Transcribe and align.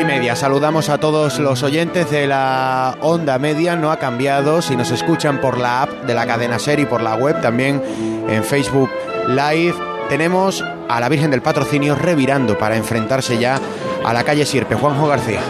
Y 0.00 0.04
media. 0.04 0.36
Saludamos 0.36 0.90
a 0.90 0.98
todos 0.98 1.40
los 1.40 1.64
oyentes 1.64 2.08
de 2.08 2.28
la 2.28 2.96
onda 3.00 3.36
media. 3.38 3.74
No 3.74 3.90
ha 3.90 3.98
cambiado. 3.98 4.62
Si 4.62 4.76
nos 4.76 4.92
escuchan 4.92 5.40
por 5.40 5.58
la 5.58 5.82
app 5.82 5.90
de 6.04 6.14
la 6.14 6.24
cadena 6.24 6.60
Ser 6.60 6.78
y 6.78 6.86
por 6.86 7.02
la 7.02 7.16
web, 7.16 7.40
también 7.40 7.82
en 8.28 8.44
Facebook 8.44 8.90
Live, 9.26 9.74
tenemos 10.08 10.64
a 10.88 11.00
la 11.00 11.08
Virgen 11.08 11.32
del 11.32 11.42
Patrocinio 11.42 11.96
revirando 11.96 12.56
para 12.56 12.76
enfrentarse 12.76 13.38
ya 13.38 13.58
a 14.04 14.12
la 14.12 14.22
calle 14.22 14.46
Sierpe. 14.46 14.76
Juanjo 14.76 15.08
García. 15.08 15.40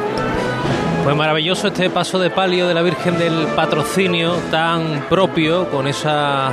Pues 1.05 1.15
maravilloso 1.15 1.69
este 1.69 1.91
paso 1.91 2.19
de 2.19 2.31
palio 2.31 2.67
de 2.69 2.75
la 2.75 2.83
Virgen 2.83 3.19
del 3.19 3.49
Patrocinio, 3.49 4.35
tan 4.51 5.05
propio, 5.11 5.69
con 5.69 5.87
esas 5.87 6.53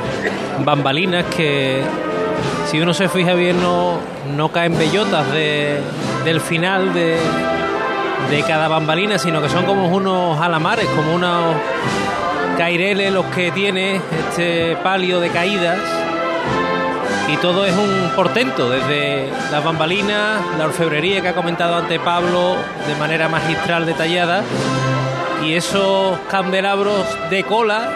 bambalinas 0.66 1.26
que, 1.36 1.82
si 2.70 2.82
uno 2.82 2.94
se 2.94 3.08
fija 3.08 3.36
bien, 3.36 3.62
no, 3.62 4.00
no 4.36 4.50
caen 4.52 4.78
bellotas 4.78 5.32
de, 5.32 5.80
del 6.26 6.42
final 6.42 6.94
de, 6.94 7.18
de 8.30 8.44
cada 8.44 8.68
bambalina, 8.68 9.18
sino 9.18 9.42
que 9.42 9.50
son 9.50 9.66
como 9.66 9.88
unos 9.88 10.40
alamares, 10.40 10.88
como 10.88 11.14
unos 11.14 11.56
caireles 12.58 13.12
los 13.12 13.26
que 13.28 13.52
tiene 13.52 14.02
este 14.30 14.76
palio 14.78 15.20
de 15.20 15.30
caídas. 15.30 15.78
Y 17.28 17.38
todo 17.38 17.66
es 17.66 17.74
un 17.74 18.12
portento, 18.16 18.70
desde 18.70 19.30
las 19.52 19.64
bambalinas, 19.64 20.42
la 20.58 20.66
orfebrería 20.66 21.22
que 21.22 21.30
ha 21.30 21.34
comentado 21.34 21.76
ante 21.76 22.00
Pablo 22.00 22.56
de 22.88 22.96
manera 22.96 23.28
magistral 23.28 23.86
detallada, 23.86 24.44
y 25.44 25.54
esos 25.54 26.18
candelabros 26.30 27.06
de 27.30 27.44
cola 27.44 27.90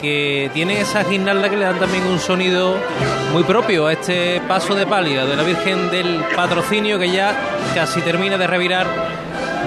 que 0.00 0.50
tienen 0.52 0.78
esa 0.78 1.04
guirnalda 1.04 1.48
que 1.48 1.56
le 1.56 1.64
dan 1.64 1.78
también 1.78 2.04
un 2.06 2.18
sonido 2.18 2.76
muy 3.32 3.44
propio 3.44 3.86
a 3.86 3.92
este 3.92 4.40
paso 4.48 4.74
de 4.74 4.84
palio 4.84 5.26
de 5.26 5.36
la 5.36 5.42
Virgen 5.44 5.90
del 5.90 6.24
Patrocinio 6.34 6.98
que 6.98 7.10
ya 7.10 7.34
casi 7.74 8.00
termina 8.00 8.36
de 8.36 8.46
revirar 8.46 8.86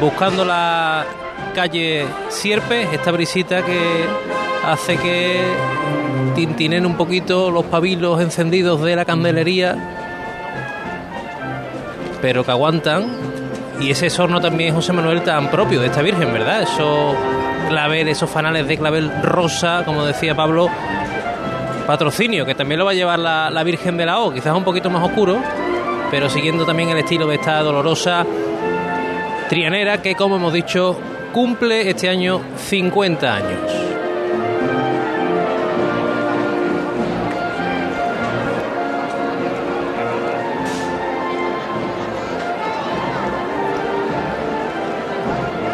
buscando 0.01 0.45
la 0.45 1.05
calle 1.53 2.05
Sierpe, 2.29 2.83
esta 2.93 3.11
brisita 3.11 3.63
que 3.63 4.05
hace 4.65 4.97
que 4.97 5.41
tintinen 6.35 6.85
un 6.85 6.95
poquito 6.95 7.51
los 7.51 7.65
pabilos 7.65 8.21
encendidos 8.21 8.81
de 8.81 8.95
la 8.95 9.05
candelería, 9.05 9.75
pero 12.21 12.43
que 12.43 12.51
aguantan. 12.51 13.05
Y 13.79 13.91
ese 13.91 14.09
sorno 14.09 14.39
también, 14.39 14.73
José 14.73 14.93
Manuel, 14.93 15.21
tan 15.23 15.51
propio 15.51 15.81
de 15.81 15.87
esta 15.87 16.01
Virgen, 16.01 16.31
¿verdad? 16.31 16.61
Esos 16.61 17.15
clavel, 17.67 18.07
esos 18.07 18.29
fanales 18.29 18.67
de 18.67 18.77
clavel 18.77 19.11
rosa, 19.21 19.83
como 19.83 20.05
decía 20.05 20.33
Pablo, 20.35 20.69
patrocinio, 21.85 22.45
que 22.45 22.55
también 22.55 22.79
lo 22.79 22.85
va 22.85 22.91
a 22.91 22.95
llevar 22.95 23.19
la 23.19 23.63
Virgen 23.63 23.97
de 23.97 24.05
la 24.05 24.19
O, 24.19 24.31
quizás 24.33 24.55
un 24.55 24.63
poquito 24.63 24.89
más 24.89 25.03
oscuro, 25.03 25.37
pero 26.09 26.29
siguiendo 26.29 26.65
también 26.65 26.89
el 26.89 26.99
estilo 26.99 27.27
de 27.27 27.35
esta 27.35 27.61
dolorosa 27.61 28.25
trianera 29.49 30.01
que, 30.01 30.15
como 30.15 30.37
hemos 30.37 30.53
dicho, 30.53 30.99
cumple 31.33 31.89
este 31.89 32.09
año 32.09 32.41
50 32.57 33.35
años. 33.35 33.71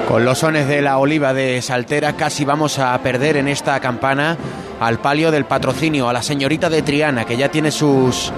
Con 0.07 0.25
los 0.25 0.39
sones 0.39 0.67
de 0.67 0.81
la 0.81 0.97
oliva 0.97 1.33
de 1.33 1.61
Saltera 1.61 2.17
casi 2.17 2.43
vamos 2.43 2.79
a 2.79 2.97
perder 2.97 3.37
en 3.37 3.47
esta 3.47 3.79
campana 3.79 4.35
al 4.81 4.99
palio 4.99 5.31
del 5.31 5.45
patrocinio, 5.45 6.09
a 6.09 6.13
la 6.13 6.21
señorita 6.21 6.69
de 6.69 6.81
Triana, 6.81 7.23
que 7.23 7.37
ya 7.37 7.49
tiene 7.49 7.71
sus 7.71 8.33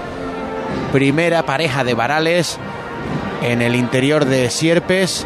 primera 0.92 1.44
pareja 1.44 1.84
de 1.84 1.96
varales 1.96 2.60
en 3.44 3.62
el 3.62 3.76
interior 3.76 4.26
de 4.26 4.50
Sierpes. 4.50 5.26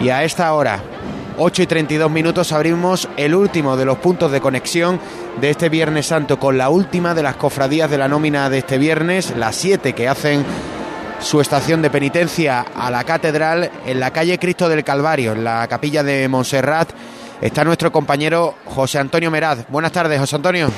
Y 0.00 0.08
a 0.08 0.24
esta 0.24 0.52
hora, 0.54 0.80
8 1.36 1.62
y 1.62 1.66
32 1.66 2.10
minutos, 2.10 2.52
abrimos 2.52 3.08
el 3.16 3.34
último 3.34 3.76
de 3.76 3.84
los 3.84 3.98
puntos 3.98 4.30
de 4.32 4.40
conexión 4.40 5.00
de 5.40 5.50
este 5.50 5.68
Viernes 5.68 6.06
Santo 6.06 6.38
con 6.38 6.56
la 6.56 6.70
última 6.70 7.14
de 7.14 7.22
las 7.22 7.36
cofradías 7.36 7.90
de 7.90 7.98
la 7.98 8.08
nómina 8.08 8.48
de 8.48 8.58
este 8.58 8.78
viernes, 8.78 9.34
las 9.36 9.56
siete 9.56 9.92
que 9.92 10.08
hacen 10.08 10.44
su 11.20 11.40
estación 11.40 11.82
de 11.82 11.90
penitencia 11.90 12.64
a 12.74 12.90
la 12.90 13.04
catedral 13.04 13.70
en 13.84 14.00
la 14.00 14.10
calle 14.10 14.38
Cristo 14.38 14.68
del 14.68 14.84
Calvario, 14.84 15.32
en 15.32 15.44
la 15.44 15.66
capilla 15.68 16.02
de 16.02 16.28
Montserrat. 16.28 16.90
Está 17.40 17.64
nuestro 17.64 17.90
compañero 17.90 18.54
José 18.64 18.98
Antonio 18.98 19.30
Meraz. 19.30 19.66
Buenas 19.68 19.92
tardes, 19.92 20.18
José 20.20 20.36
Antonio. 20.36 20.70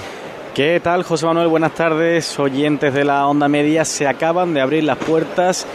¿Qué 0.54 0.80
tal, 0.80 1.02
José 1.02 1.24
Manuel? 1.24 1.48
Buenas 1.48 1.74
tardes, 1.74 2.38
oyentes 2.38 2.92
de 2.92 3.06
la 3.06 3.26
Onda 3.26 3.48
Media. 3.48 3.86
Se 3.86 4.06
acaban 4.06 4.52
de 4.52 4.60
abrir 4.60 4.84
las 4.84 4.98
puertas 4.98 5.66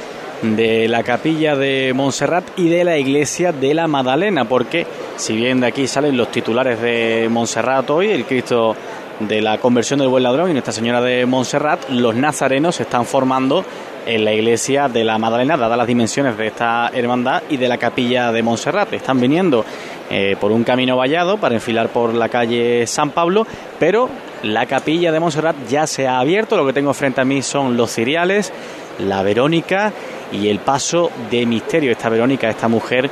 de 0.44 0.88
la 0.88 1.02
capilla 1.02 1.56
de 1.56 1.94
Montserrat 1.96 2.44
y 2.58 2.70
de 2.70 2.84
la 2.84 2.96
iglesia 3.00 3.52
de 3.52 3.74
la 3.74 3.88
Madalena, 3.88 4.46
porque 4.46 4.86
si 5.16 5.36
bien 5.36 5.62
de 5.62 5.66
aquí 5.66 5.88
salen 5.88 6.16
los 6.16 6.32
titulares 6.32 6.80
de 6.80 7.28
Montserrat 7.28 7.90
hoy, 7.90 8.12
el 8.12 8.26
Cristo 8.26 8.76
de 9.20 9.42
la 9.42 9.58
conversión 9.58 9.98
del 9.98 10.10
buen 10.10 10.22
ladrón 10.22 10.52
y 10.52 10.54
Nuestra 10.54 10.74
Señora 10.74 11.02
de 11.02 11.26
Montserrat, 11.26 11.90
los 11.90 12.14
nazarenos 12.14 12.76
se 12.76 12.84
están 12.84 13.08
formando 13.08 13.66
en 14.06 14.24
la 14.24 14.32
iglesia 14.32 14.88
de 14.90 15.04
la 15.04 15.18
Madalena, 15.18 15.58
dadas 15.58 15.80
las 15.80 15.88
dimensiones 15.88 16.38
de 16.38 16.46
esta 16.46 16.92
hermandad 16.94 17.42
y 17.50 17.58
de 17.58 17.68
la 17.68 17.80
capilla 17.80 18.32
de 18.32 18.44
Montserrat. 18.44 18.94
Están 18.94 19.20
viniendo 19.20 19.66
eh, 20.12 20.38
por 20.40 20.52
un 20.52 20.64
camino 20.64 20.96
vallado 20.96 21.38
para 21.38 21.56
enfilar 21.56 21.90
por 21.90 22.14
la 22.14 22.30
calle 22.30 22.86
San 22.86 23.10
Pablo, 23.10 23.48
pero 23.80 24.08
la 24.44 24.66
capilla 24.66 25.12
de 25.12 25.20
Montserrat 25.20 25.56
ya 25.70 25.88
se 25.88 26.08
ha 26.08 26.20
abierto. 26.20 26.58
Lo 26.58 26.66
que 26.66 26.74
tengo 26.74 26.94
frente 26.94 27.22
a 27.22 27.26
mí 27.26 27.42
son 27.42 27.78
los 27.78 27.94
ciriales, 27.94 28.52
la 29.00 29.24
Verónica 29.24 29.94
y 30.32 30.50
el 30.50 30.60
paso 30.60 31.12
de 31.30 31.46
misterio. 31.46 31.92
Esta 31.92 32.10
Verónica, 32.10 32.50
esta 32.50 32.68
mujer 32.68 33.10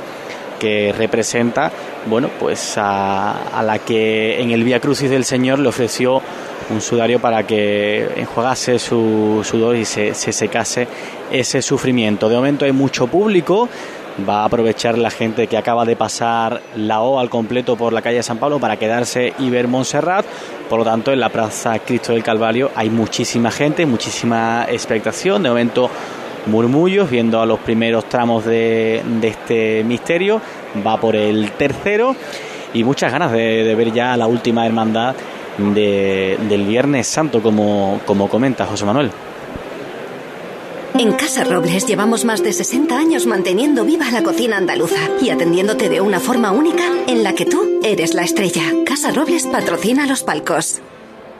que 0.58 0.94
representa, 0.96 1.70
bueno, 2.06 2.30
pues 2.40 2.78
a, 2.78 3.48
a 3.48 3.62
la 3.62 3.78
que 3.78 4.40
en 4.40 4.50
el 4.52 4.64
Vía 4.64 4.80
Crucis 4.80 5.10
del 5.10 5.24
Señor 5.24 5.58
le 5.58 5.68
ofreció 5.68 6.22
un 6.70 6.80
sudario 6.80 7.20
para 7.20 7.46
que 7.46 8.08
enjuagase 8.16 8.78
su 8.78 9.42
sudor 9.44 9.76
y 9.76 9.84
se, 9.84 10.14
se 10.14 10.32
secase 10.32 10.88
ese 11.30 11.62
sufrimiento. 11.62 12.28
De 12.28 12.36
momento 12.36 12.64
hay 12.64 12.72
mucho 12.72 13.06
público, 13.06 13.68
va 14.28 14.42
a 14.42 14.44
aprovechar 14.46 14.96
la 14.98 15.10
gente 15.10 15.46
que 15.46 15.56
acaba 15.56 15.84
de 15.84 15.96
pasar 15.96 16.62
la 16.76 17.00
O 17.00 17.18
al 17.18 17.30
completo 17.30 17.76
por 17.76 17.92
la 17.92 18.02
calle 18.02 18.22
San 18.22 18.38
Pablo 18.38 18.58
para 18.58 18.76
quedarse 18.76 19.32
y 19.38 19.50
ver 19.50 19.68
Montserrat. 19.68 20.24
Por 20.68 20.78
lo 20.78 20.84
tanto, 20.84 21.12
en 21.12 21.20
la 21.20 21.28
Plaza 21.28 21.78
Cristo 21.80 22.12
del 22.12 22.22
Calvario 22.22 22.70
hay 22.74 22.90
muchísima 22.90 23.50
gente, 23.50 23.86
muchísima 23.86 24.66
expectación. 24.68 25.42
De 25.42 25.48
momento, 25.48 25.90
murmullos 26.46 27.10
viendo 27.10 27.40
a 27.40 27.46
los 27.46 27.58
primeros 27.60 28.08
tramos 28.08 28.44
de, 28.44 29.02
de 29.20 29.28
este 29.28 29.84
misterio. 29.84 30.40
Va 30.86 30.98
por 30.98 31.16
el 31.16 31.52
tercero 31.52 32.16
y 32.72 32.84
muchas 32.84 33.12
ganas 33.12 33.32
de, 33.32 33.64
de 33.64 33.74
ver 33.74 33.92
ya 33.92 34.16
la 34.16 34.26
última 34.26 34.66
hermandad 34.66 35.14
de, 35.58 36.38
del 36.48 36.64
Viernes 36.64 37.06
Santo, 37.06 37.42
como, 37.42 38.00
como 38.04 38.28
comenta 38.28 38.66
José 38.66 38.84
Manuel. 38.84 39.10
En 40.98 41.12
Casa 41.12 41.44
Robles 41.44 41.86
llevamos 41.86 42.24
más 42.24 42.42
de 42.42 42.54
60 42.54 42.96
años 42.96 43.26
manteniendo 43.26 43.84
viva 43.84 44.10
la 44.10 44.22
cocina 44.22 44.56
andaluza 44.56 44.96
y 45.20 45.28
atendiéndote 45.28 45.90
de 45.90 46.00
una 46.00 46.20
forma 46.20 46.52
única 46.52 46.84
en 47.06 47.22
la 47.22 47.34
que 47.34 47.44
tú 47.44 47.80
eres 47.84 48.14
la 48.14 48.22
estrella. 48.22 48.62
Casa 48.86 49.12
Robles 49.12 49.46
patrocina 49.46 50.06
los 50.06 50.22
palcos. 50.22 50.80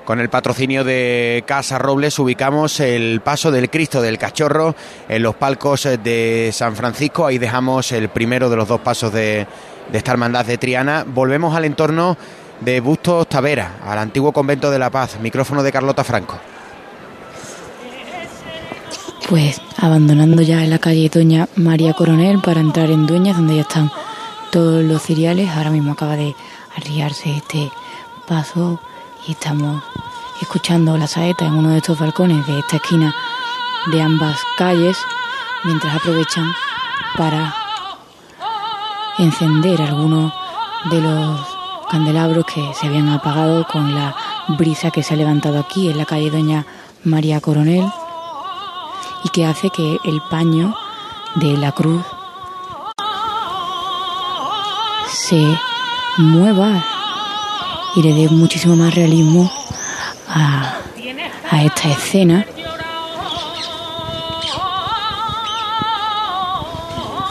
Con 0.04 0.20
el 0.20 0.28
patrocinio 0.28 0.84
de 0.84 1.42
Casa 1.46 1.78
Robles 1.78 2.18
ubicamos 2.18 2.80
el 2.80 3.22
paso 3.22 3.50
del 3.50 3.70
Cristo 3.70 4.02
del 4.02 4.18
Cachorro 4.18 4.74
en 5.08 5.22
los 5.22 5.36
palcos 5.36 5.88
de 6.04 6.50
San 6.52 6.76
Francisco. 6.76 7.24
Ahí 7.24 7.38
dejamos 7.38 7.92
el 7.92 8.10
primero 8.10 8.50
de 8.50 8.56
los 8.56 8.68
dos 8.68 8.82
pasos 8.82 9.10
de, 9.10 9.46
esta 9.90 10.12
hermandad 10.12 10.44
de 10.44 10.58
Triana. 10.58 11.06
Volvemos 11.06 11.56
al 11.56 11.64
entorno 11.64 12.18
de 12.60 12.80
Bustos 12.80 13.26
Tavera, 13.26 13.76
al 13.86 13.98
antiguo 14.00 14.32
convento 14.32 14.70
de 14.70 14.78
la 14.78 14.90
Paz. 14.90 15.18
Micrófono 15.18 15.62
de 15.62 15.72
Carlota 15.72 16.04
Franco. 16.04 16.38
Pues 19.28 19.60
abandonando 19.76 20.40
ya 20.42 20.60
la 20.66 20.78
calle 20.78 21.10
Doña 21.12 21.48
María 21.56 21.94
Coronel 21.94 22.38
para 22.40 22.60
entrar 22.60 22.92
en 22.92 23.08
Dueñas, 23.08 23.36
donde 23.36 23.56
ya 23.56 23.62
están 23.62 23.90
todos 24.52 24.84
los 24.84 25.02
ciriales. 25.02 25.50
Ahora 25.50 25.70
mismo 25.70 25.92
acaba 25.92 26.14
de 26.14 26.36
arriarse 26.76 27.36
este 27.36 27.72
paso 28.28 28.78
y 29.26 29.32
estamos 29.32 29.82
escuchando 30.40 30.96
la 30.96 31.08
saeta 31.08 31.44
en 31.44 31.54
uno 31.54 31.70
de 31.70 31.78
estos 31.78 31.98
balcones 31.98 32.46
de 32.46 32.60
esta 32.60 32.76
esquina 32.76 33.12
de 33.90 34.00
ambas 34.00 34.38
calles, 34.56 34.96
mientras 35.64 35.96
aprovechan 35.96 36.48
para 37.18 37.52
encender 39.18 39.82
algunos 39.82 40.32
de 40.88 41.00
los 41.00 41.40
candelabros 41.90 42.46
que 42.46 42.64
se 42.74 42.86
habían 42.86 43.08
apagado 43.08 43.66
con 43.66 43.92
la 43.92 44.14
brisa 44.56 44.92
que 44.92 45.02
se 45.02 45.14
ha 45.14 45.16
levantado 45.16 45.58
aquí 45.58 45.90
en 45.90 45.98
la 45.98 46.04
calle 46.04 46.30
Doña 46.30 46.64
María 47.02 47.40
Coronel 47.40 47.90
y 49.26 49.28
que 49.28 49.44
hace 49.44 49.70
que 49.70 49.98
el 50.04 50.22
paño 50.30 50.72
de 51.34 51.56
la 51.56 51.72
cruz 51.72 52.04
se 55.10 55.58
mueva 56.16 56.84
y 57.96 58.02
le 58.02 58.14
dé 58.14 58.28
muchísimo 58.28 58.76
más 58.76 58.94
realismo 58.94 59.50
a, 60.28 60.76
a 61.50 61.62
esta 61.64 61.88
escena 61.88 62.46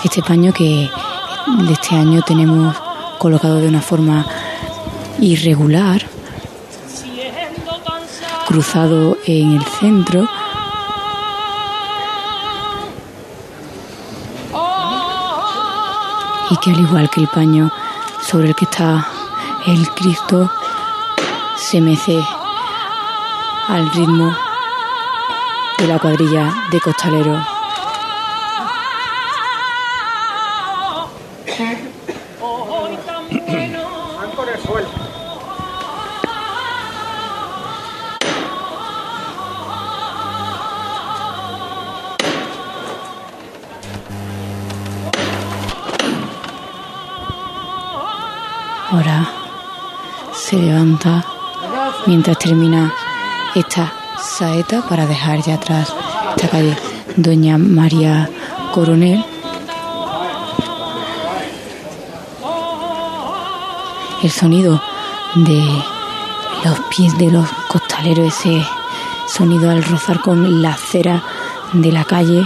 Este 0.03 0.21
paño 0.21 0.53
que 0.53 0.87
de 1.65 1.73
este 1.73 1.95
año 1.95 2.21
tenemos 2.21 2.75
colocado 3.17 3.59
de 3.59 3.67
una 3.67 3.81
forma 3.81 4.23
irregular, 5.19 6.05
cruzado 8.47 9.17
en 9.25 9.53
el 9.53 9.63
centro. 9.63 10.29
Y 16.49 16.57
que 16.57 16.71
al 16.71 16.79
igual 16.79 17.09
que 17.09 17.21
el 17.21 17.27
paño 17.27 17.71
sobre 18.21 18.49
el 18.49 18.55
que 18.55 18.65
está 18.65 19.07
el 19.65 19.89
Cristo, 19.91 20.51
se 21.57 21.81
mece 21.81 22.23
al 23.67 23.91
ritmo 23.91 24.35
de 25.79 25.87
la 25.87 25.99
cuadrilla 25.99 26.53
de 26.71 26.79
costaleros. 26.79 27.54
Levanta 50.75 51.23
mientras 52.05 52.37
termina 52.37 52.91
esta 53.55 53.93
saeta 54.19 54.81
para 54.81 55.05
dejar 55.05 55.41
ya 55.41 55.53
atrás 55.53 55.93
esta 56.35 56.49
calle 56.49 56.75
Doña 57.15 57.57
María 57.57 58.29
Coronel. 58.73 59.23
El 64.21 64.31
sonido 64.31 64.81
de 65.35 65.63
los 66.65 66.79
pies 66.89 67.17
de 67.17 67.31
los 67.31 67.47
costaleros, 67.69 68.27
ese 68.27 68.65
sonido 69.27 69.69
al 69.69 69.81
rozar 69.81 70.19
con 70.19 70.61
la 70.61 70.71
acera 70.71 71.23
de 71.71 71.91
la 71.91 72.03
calle 72.03 72.45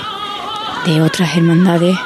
de 0.86 1.02
otras 1.02 1.36
hermandades 1.36 1.98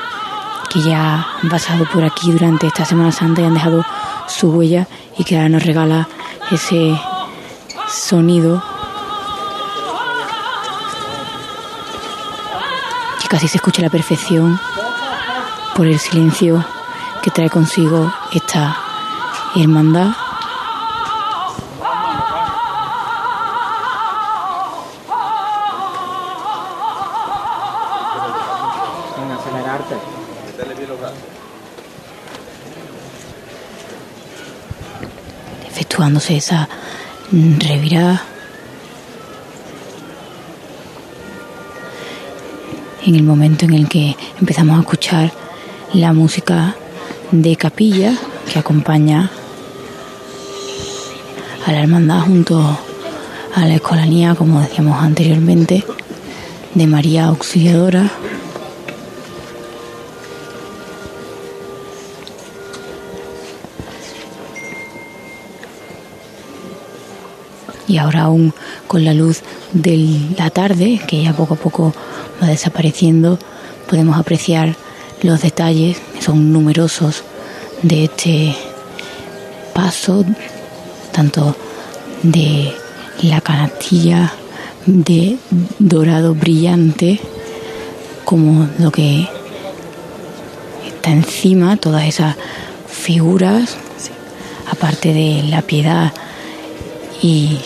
que 0.70 0.82
ya 0.82 1.28
han 1.42 1.50
pasado 1.50 1.86
por 1.92 2.06
aquí 2.06 2.32
durante 2.32 2.68
esta 2.68 2.86
Semana 2.86 3.12
Santa 3.12 3.42
y 3.42 3.46
han 3.46 3.56
dejado 3.56 3.84
su 4.28 4.52
huella 4.52 4.88
y 5.18 5.24
que 5.24 5.36
ahora 5.36 5.50
nos 5.50 5.64
regala 5.64 6.08
ese 6.52 7.00
sonido 7.90 8.64
que 13.22 13.28
casi 13.28 13.48
se 13.48 13.58
escucha 13.58 13.82
a 13.82 13.86
la 13.86 13.92
perfección 13.92 14.60
por 15.76 15.88
el 15.88 16.00
silencio 16.00 16.64
que 17.22 17.32
trae 17.32 17.50
consigo 17.50 18.14
esta 18.32 18.78
hermandad. 19.56 20.23
Esa 36.30 36.70
revirada 37.32 38.24
en 43.06 43.16
el 43.16 43.24
momento 43.24 43.66
en 43.66 43.74
el 43.74 43.90
que 43.90 44.16
empezamos 44.40 44.78
a 44.78 44.82
escuchar 44.82 45.32
la 45.94 46.14
música 46.14 46.76
de 47.32 47.56
capilla 47.56 48.16
que 48.52 48.60
acompaña 48.60 49.30
a 51.66 51.72
la 51.72 51.82
hermandad 51.82 52.22
junto 52.22 52.78
a 53.56 53.66
la 53.66 53.76
escolanía, 53.76 54.36
como 54.36 54.62
decíamos 54.62 55.02
anteriormente, 55.02 55.84
de 56.74 56.88
María 56.88 57.26
Auxiliadora. 57.26 58.10
Y 67.88 67.98
ahora 67.98 68.24
aún 68.24 68.54
con 68.88 69.04
la 69.04 69.14
luz 69.14 69.42
de 69.74 70.20
la 70.38 70.50
tarde, 70.50 71.02
que 71.08 71.24
ya 71.24 71.34
poco 71.34 71.56
a 71.56 71.58
poco 71.58 71.94
va 72.42 72.48
desapareciendo, 72.48 73.40
podemos 73.90 74.18
apreciar 74.18 74.76
los 75.22 75.42
detalles, 75.42 75.98
que 76.14 76.22
son 76.22 76.52
numerosos, 76.52 77.24
de 77.82 78.06
este 78.06 78.56
paso, 79.74 80.26
tanto 81.12 81.56
de 82.24 82.74
la 83.22 83.42
canastilla 83.42 84.32
de 84.86 85.38
dorado 85.80 86.34
brillante, 86.34 87.20
como 88.24 88.68
lo 88.80 88.92
que 88.92 89.28
está 90.88 91.12
encima, 91.12 91.78
todas 91.78 92.06
esas 92.06 92.36
figuras, 92.88 93.76
aparte 94.72 95.14
de 95.14 95.44
la 95.44 95.62
piedad 95.62 96.14
y 97.24 97.58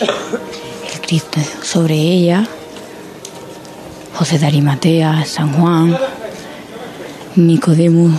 el 0.94 1.00
Cristo 1.00 1.40
sobre 1.62 1.96
ella, 1.96 2.46
José 4.14 4.38
de 4.38 4.46
Arimatea, 4.46 5.24
San 5.26 5.52
Juan, 5.52 5.98
Nicodemo 7.34 8.16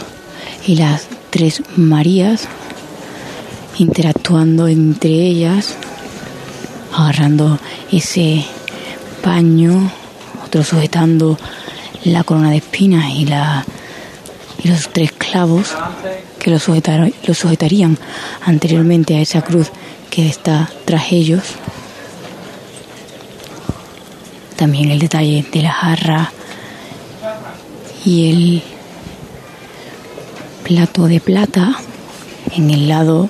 y 0.67 0.75
las 0.75 1.07
tres 1.29 1.63
Marías 1.77 2.47
interactuando 3.77 4.67
entre 4.67 5.11
ellas, 5.11 5.75
agarrando 6.93 7.57
ese 7.89 8.45
paño, 9.23 9.89
otro 10.45 10.65
sujetando 10.65 11.37
la 12.03 12.25
corona 12.25 12.51
de 12.51 12.57
espinas 12.57 13.13
y, 13.15 13.25
la, 13.25 13.65
y 14.61 14.67
los 14.67 14.89
tres 14.89 15.13
clavos 15.13 15.69
que 16.37 16.49
lo, 16.49 16.57
lo 16.57 17.33
sujetarían 17.33 17.97
anteriormente 18.41 19.15
a 19.15 19.21
esa 19.21 19.41
cruz 19.41 19.71
que 20.09 20.27
está 20.27 20.69
tras 20.85 21.11
ellos. 21.11 21.43
También 24.55 24.91
el 24.91 24.99
detalle 24.99 25.45
de 25.51 25.61
la 25.61 25.71
jarra 25.71 26.31
y 28.05 28.29
el 28.29 28.63
plato 30.63 31.07
de 31.07 31.19
plata 31.19 31.75
en 32.51 32.69
el 32.69 32.87
lado 32.87 33.29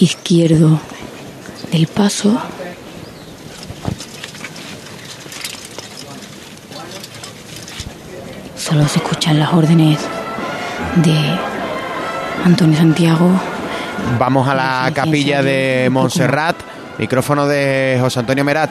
izquierdo 0.00 0.80
del 1.70 1.86
paso. 1.86 2.40
Solo 8.56 8.88
se 8.88 8.98
escuchan 8.98 9.38
las 9.38 9.52
órdenes 9.52 9.98
de 10.96 11.38
Antonio 12.44 12.78
Santiago 12.78 13.53
Vamos 14.18 14.48
a 14.48 14.54
la 14.54 14.90
capilla 14.94 15.42
de 15.42 15.88
Montserrat. 15.90 16.56
Micrófono 16.98 17.46
de 17.46 17.98
José 18.00 18.20
Antonio 18.20 18.44
Merat. 18.44 18.70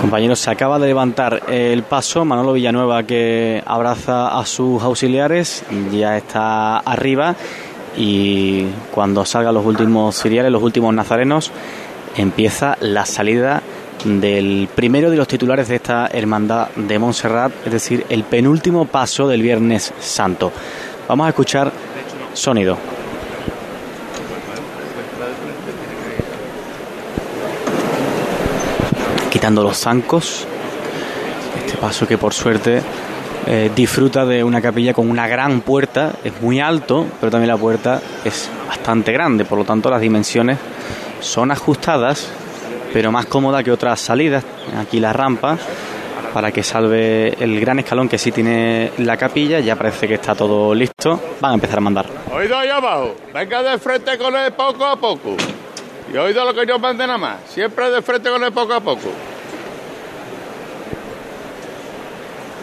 Compañeros, 0.00 0.40
se 0.40 0.50
acaba 0.50 0.78
de 0.78 0.88
levantar 0.88 1.42
el 1.48 1.82
paso. 1.84 2.24
Manolo 2.24 2.52
Villanueva 2.52 3.04
que 3.04 3.62
abraza 3.64 4.38
a 4.38 4.44
sus 4.44 4.82
auxiliares. 4.82 5.64
Ya 5.92 6.16
está 6.16 6.78
arriba. 6.78 7.34
Y 7.96 8.66
cuando 8.90 9.24
salgan 9.24 9.54
los 9.54 9.64
últimos 9.64 10.20
ciriales, 10.20 10.52
los 10.52 10.62
últimos 10.62 10.92
nazarenos, 10.92 11.50
empieza 12.16 12.76
la 12.80 13.06
salida 13.06 13.62
del 14.04 14.68
primero 14.74 15.10
de 15.10 15.16
los 15.16 15.28
titulares 15.28 15.68
de 15.68 15.76
esta 15.76 16.08
hermandad 16.12 16.68
de 16.74 16.98
Montserrat, 16.98 17.52
es 17.64 17.72
decir, 17.72 18.04
el 18.08 18.24
penúltimo 18.24 18.86
paso 18.86 19.28
del 19.28 19.42
Viernes 19.42 19.92
Santo. 20.00 20.52
Vamos 21.08 21.26
a 21.26 21.28
escuchar 21.30 21.70
sonido. 22.34 22.76
Quitando 29.42 29.64
los 29.64 29.76
zancos. 29.76 30.46
Este 31.58 31.76
paso 31.76 32.06
que 32.06 32.16
por 32.16 32.32
suerte 32.32 32.80
eh, 33.48 33.72
disfruta 33.74 34.24
de 34.24 34.44
una 34.44 34.62
capilla 34.62 34.94
con 34.94 35.10
una 35.10 35.26
gran 35.26 35.62
puerta, 35.62 36.12
es 36.22 36.40
muy 36.40 36.60
alto, 36.60 37.04
pero 37.18 37.32
también 37.32 37.48
la 37.48 37.56
puerta 37.56 38.00
es 38.24 38.48
bastante 38.68 39.10
grande, 39.10 39.44
por 39.44 39.58
lo 39.58 39.64
tanto 39.64 39.90
las 39.90 40.00
dimensiones 40.00 40.58
son 41.18 41.50
ajustadas, 41.50 42.30
pero 42.92 43.10
más 43.10 43.26
cómoda 43.26 43.64
que 43.64 43.72
otras 43.72 43.98
salidas. 43.98 44.44
Aquí 44.78 45.00
la 45.00 45.12
rampa 45.12 45.58
para 46.32 46.52
que 46.52 46.62
salve 46.62 47.34
el 47.42 47.58
gran 47.58 47.80
escalón 47.80 48.08
que 48.08 48.18
sí 48.18 48.30
tiene 48.30 48.92
la 48.98 49.16
capilla, 49.16 49.58
ya 49.58 49.74
parece 49.74 50.06
que 50.06 50.14
está 50.14 50.36
todo 50.36 50.72
listo, 50.72 51.20
van 51.40 51.50
a 51.50 51.54
empezar 51.54 51.78
a 51.78 51.80
mandar. 51.80 52.06
Oído 52.32 52.56
ahí 52.56 52.68
abajo, 52.68 53.16
venga 53.34 53.60
de 53.64 53.76
frente 53.78 54.16
con 54.18 54.36
él 54.36 54.52
poco 54.52 54.86
a 54.86 54.94
poco. 54.94 55.34
Y 56.12 56.16
oído 56.16 56.44
lo 56.44 56.54
que 56.54 56.64
yo 56.64 56.78
mande 56.78 57.06
nada 57.06 57.18
más, 57.18 57.38
siempre 57.48 57.90
de 57.90 58.02
frente 58.02 58.30
con 58.30 58.44
él 58.44 58.52
poco 58.52 58.74
a 58.74 58.80
poco. 58.80 59.08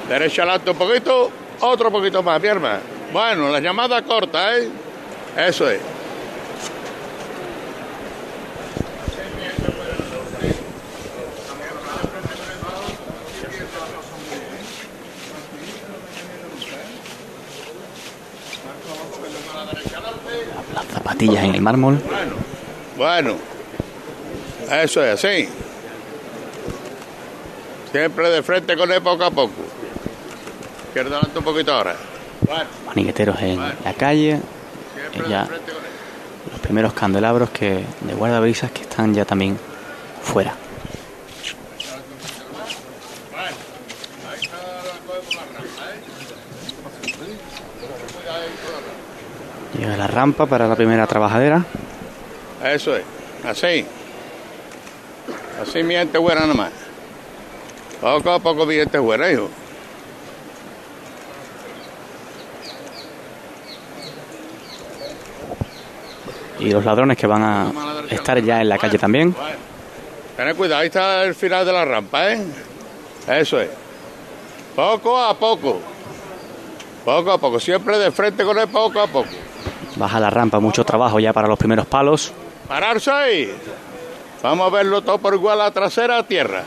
Derecha 0.09 0.41
alto 0.41 0.71
un 0.71 0.77
poquito. 0.77 1.31
Otro 1.61 1.91
poquito 1.91 2.23
más, 2.23 2.41
mi 2.41 2.47
Bueno, 3.13 3.49
la 3.49 3.59
llamada 3.59 4.01
corta, 4.01 4.57
¿eh? 4.57 4.67
Eso 5.37 5.69
es. 5.69 5.79
Las 20.73 20.85
zapatillas 20.87 21.43
en 21.43 21.53
el 21.53 21.61
mármol. 21.61 22.01
Bueno, 22.07 22.35
bueno. 22.97 23.35
Eso 24.71 25.03
es 25.03 25.23
así. 25.23 25.49
Siempre 27.91 28.29
de 28.29 28.41
frente 28.41 28.75
con 28.75 28.91
él 28.91 29.01
poco 29.01 29.23
a 29.23 29.31
poco. 29.31 29.78
Izquierda 30.99 31.15
adelante 31.15 31.39
un 31.39 31.45
poquito 31.45 31.71
ahora. 31.73 31.95
Maniqueteros 32.87 33.41
en 33.41 33.57
la 33.57 33.93
calle. 33.93 34.41
Ya 35.29 35.47
los 36.51 36.59
primeros 36.59 36.91
candelabros 36.91 37.51
que 37.51 37.85
de 38.01 38.13
guardabrisas 38.15 38.69
que 38.71 38.81
están 38.81 39.13
ya 39.13 39.23
también 39.23 39.57
fuera. 40.21 40.55
Llega 49.77 49.95
la 49.95 50.07
rampa 50.07 50.47
para 50.47 50.67
la 50.67 50.75
primera 50.75 51.07
trabajadera. 51.07 51.63
Eso 52.61 52.97
es, 52.97 53.05
así. 53.45 53.85
Así 55.61 55.81
mi 55.81 55.95
gente 55.95 56.17
buena 56.17 56.45
nomás. 56.45 56.71
Poco 58.01 58.33
a 58.33 58.39
poco 58.39 58.65
mi 58.65 58.75
gente 58.75 58.97
buena, 58.99 59.31
hijo. 59.31 59.49
Y 66.59 66.71
los 66.71 66.83
ladrones 66.83 67.17
que 67.17 67.27
van 67.27 67.43
a 67.43 67.71
estar 68.09 68.41
ya 68.41 68.61
en 68.61 68.69
la 68.69 68.77
calle 68.77 68.97
también. 68.97 69.35
Tened 70.35 70.55
cuidado, 70.55 70.81
ahí 70.81 70.87
está 70.87 71.23
el 71.23 71.35
final 71.35 71.65
de 71.65 71.73
la 71.73 71.85
rampa, 71.85 72.31
¿eh? 72.31 72.41
Eso 73.27 73.59
es. 73.59 73.69
Poco 74.75 75.17
a 75.19 75.37
poco. 75.37 75.79
Poco 77.03 77.31
a 77.31 77.37
poco, 77.37 77.59
siempre 77.59 77.97
de 77.97 78.11
frente 78.11 78.43
con 78.43 78.57
él, 78.57 78.67
poco 78.67 78.99
a 78.99 79.07
poco. 79.07 79.29
Baja 79.95 80.19
la 80.19 80.29
rampa, 80.29 80.59
mucho 80.59 80.83
trabajo 80.83 81.19
ya 81.19 81.33
para 81.33 81.47
los 81.47 81.57
primeros 81.57 81.85
palos. 81.85 82.31
Pararse 82.67 83.11
ahí. 83.11 83.53
Vamos 84.41 84.67
a 84.67 84.75
verlo 84.75 85.01
todo 85.01 85.17
por 85.17 85.33
igual 85.33 85.59
a 85.61 85.71
trasera 85.71 86.19
a 86.19 86.23
tierra. 86.23 86.63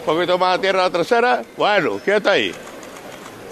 Un 0.00 0.06
poquito 0.06 0.38
más 0.38 0.56
a 0.56 0.60
tierra 0.60 0.84
a 0.86 0.90
trasera. 0.90 1.42
Bueno, 1.56 2.00
¿quién 2.02 2.16
está 2.16 2.32
ahí? 2.32 2.54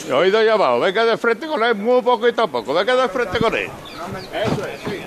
He 0.07 0.13
oído 0.13 0.43
ya 0.43 0.55
abajo. 0.55 0.81
Venga 0.81 1.05
de 1.05 1.17
frente 1.17 1.47
con 1.47 1.63
él, 1.63 1.75
muy 1.75 2.03
poquito 2.03 2.43
a 2.43 2.47
poco. 2.47 2.75
Venga 2.75 2.95
de 2.97 3.09
frente 3.09 3.39
con 3.39 3.55
él. 3.55 3.69
Eso 4.33 4.67
es, 4.67 4.81
sí. 4.87 5.01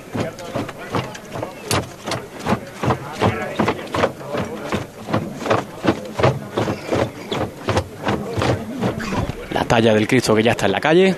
La 9.52 9.66
talla 9.66 9.94
del 9.94 10.08
Cristo 10.08 10.36
que 10.36 10.44
ya 10.44 10.52
está 10.52 10.66
en 10.66 10.72
la 10.72 10.82
calle. 10.82 11.16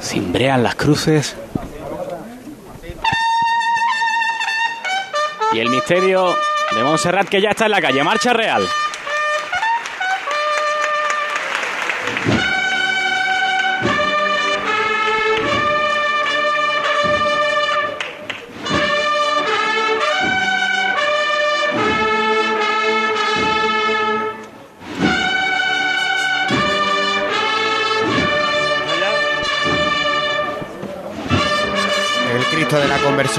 Cimbrean 0.00 0.62
las 0.62 0.74
cruces. 0.74 1.36
Y 5.52 5.60
el 5.60 5.70
misterio 5.70 6.36
de 6.74 6.82
Montserrat 6.82 7.28
que 7.28 7.40
ya 7.40 7.50
está 7.50 7.66
en 7.66 7.70
la 7.70 7.80
calle. 7.80 8.02
Marcha 8.02 8.32
real. 8.32 8.68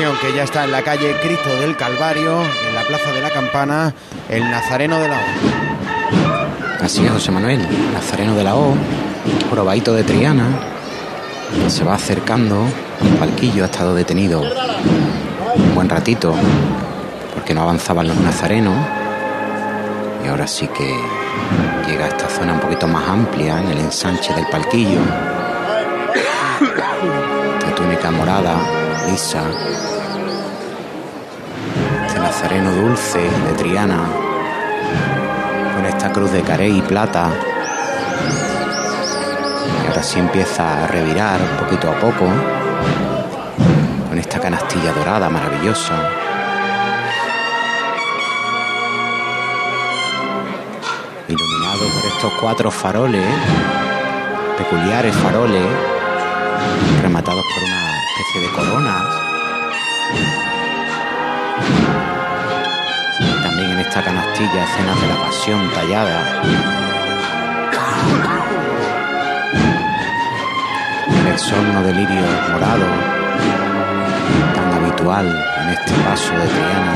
La 0.03 0.19
que 0.19 0.33
ya 0.35 0.43
está 0.43 0.65
en 0.65 0.71
la 0.71 0.81
calle 0.81 1.15
Cristo 1.21 1.49
del 1.61 1.77
Calvario, 1.77 2.41
en 2.67 2.75
la 2.75 2.81
Plaza 2.81 3.13
de 3.13 3.21
la 3.21 3.29
Campana, 3.29 3.93
el 4.27 4.43
Nazareno 4.51 4.99
de 4.99 5.07
la 5.07 5.15
O. 5.15 6.83
Así 6.83 7.05
es, 7.05 7.11
José 7.11 7.31
Manuel, 7.31 7.65
Nazareno 7.93 8.35
de 8.35 8.43
la 8.43 8.55
O, 8.55 8.73
probadito 9.49 9.93
de 9.93 10.03
Triana, 10.03 10.47
se 11.69 11.85
va 11.85 11.95
acercando, 11.95 12.65
el 13.01 13.17
palquillo 13.17 13.63
ha 13.63 13.67
estado 13.67 13.95
detenido 13.95 14.41
un 14.41 15.75
buen 15.75 15.87
ratito, 15.87 16.35
porque 17.33 17.53
no 17.53 17.61
avanzaban 17.61 18.09
los 18.09 18.17
nazarenos, 18.17 18.75
y 20.25 20.27
ahora 20.27 20.45
sí 20.45 20.67
que 20.67 20.93
llega 21.87 22.03
a 22.05 22.09
esta 22.09 22.27
zona 22.27 22.51
un 22.53 22.59
poquito 22.59 22.85
más 22.85 23.07
amplia, 23.07 23.61
en 23.61 23.69
el 23.69 23.77
ensanche 23.77 24.33
del 24.33 24.47
palquillo, 24.47 24.99
de 27.65 27.71
túnica 27.71 28.11
morada, 28.11 28.84
lisa, 29.09 29.43
este 32.07 32.19
nazareno 32.19 32.71
dulce 32.71 33.19
de 33.19 33.53
Triana, 33.57 34.03
con 35.75 35.85
esta 35.85 36.11
cruz 36.11 36.31
de 36.31 36.41
carey 36.41 36.77
y 36.77 36.81
plata. 36.81 37.29
Y 39.83 39.87
ahora 39.87 40.03
sí 40.03 40.19
empieza 40.19 40.83
a 40.83 40.87
revirar 40.87 41.39
poquito 41.59 41.89
a 41.89 41.95
poco, 41.99 42.25
con 44.09 44.17
esta 44.17 44.39
canastilla 44.39 44.91
dorada 44.93 45.29
maravillosa. 45.29 45.93
Iluminado 51.27 51.79
por 51.79 52.05
estos 52.11 52.33
cuatro 52.39 52.71
faroles, 52.71 53.27
peculiares 54.57 55.15
faroles, 55.15 55.65
rematados 57.01 57.43
por 57.53 57.63
una 57.63 57.94
especie 58.17 58.41
de 58.41 58.49
coronas. 58.51 59.03
También 63.43 63.71
en 63.71 63.79
esta 63.79 64.01
canastilla 64.01 64.63
escenas 64.63 65.01
de 65.01 65.07
la 65.07 65.15
pasión 65.15 65.69
tallada. 65.73 66.41
El 71.09 71.27
exorno 71.27 71.83
de 71.83 71.93
lirio 71.93 72.21
morado, 72.53 72.85
tan 74.53 74.73
habitual 74.73 75.27
en 75.61 75.69
este 75.69 75.93
paso 75.95 76.31
de 76.37 76.47
Triana. 76.47 76.95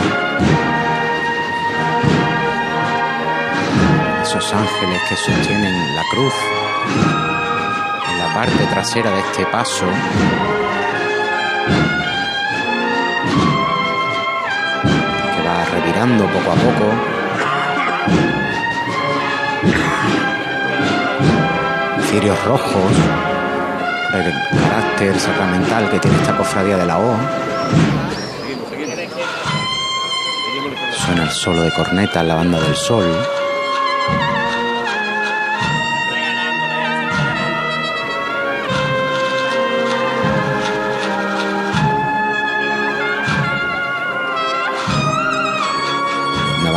Esos 4.23 4.53
ángeles 4.53 5.01
que 5.09 5.15
sostienen 5.17 5.95
la 5.95 6.03
cruz 6.11 6.33
en 8.09 8.19
la 8.19 8.33
parte 8.33 8.65
trasera 8.67 9.11
de 9.11 9.19
este 9.19 9.45
paso. 9.47 9.85
Poco 16.07 16.51
a 16.51 16.55
poco. 16.55 16.93
Cirios 22.09 22.41
rojos, 22.45 22.91
el 24.13 24.33
carácter 24.61 25.19
sacramental 25.19 25.89
que 25.89 25.99
tiene 25.99 26.17
esta 26.17 26.37
cofradía 26.37 26.77
de 26.77 26.85
la 26.85 26.99
O. 26.99 27.17
Suena 30.93 31.23
el 31.23 31.31
solo 31.31 31.63
de 31.63 31.71
corneta 31.71 32.23
la 32.23 32.35
banda 32.35 32.61
del 32.61 32.75
sol. 32.75 33.05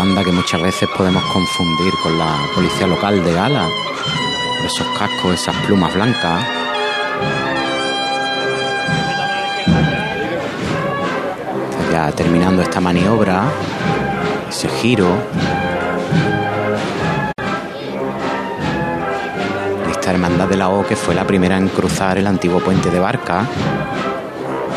Banda 0.05 0.25
que 0.25 0.33
muchas 0.33 0.61
veces 0.61 0.89
podemos 0.99 1.23
confundir 1.27 1.95
con 2.03 2.19
la 2.19 2.37
policía 2.57 2.89
local 2.89 3.23
de 3.23 3.33
Gala. 3.35 3.69
Esos 4.67 4.85
cascos, 4.99 5.35
esas 5.35 5.55
plumas 5.65 5.95
blancas. 5.95 6.45
Ya 11.93 12.11
terminando 12.11 12.63
esta 12.63 12.81
maniobra, 12.81 13.45
ese 14.51 14.69
giro. 14.69 15.07
Esta 19.89 20.11
hermandad 20.11 20.49
de 20.49 20.57
la 20.57 20.69
O 20.71 20.85
que 20.85 20.97
fue 20.97 21.15
la 21.15 21.25
primera 21.25 21.57
en 21.57 21.69
cruzar 21.69 22.19
el 22.19 22.27
antiguo 22.27 22.59
puente 22.59 22.91
de 22.91 22.99
Barca 22.99 23.47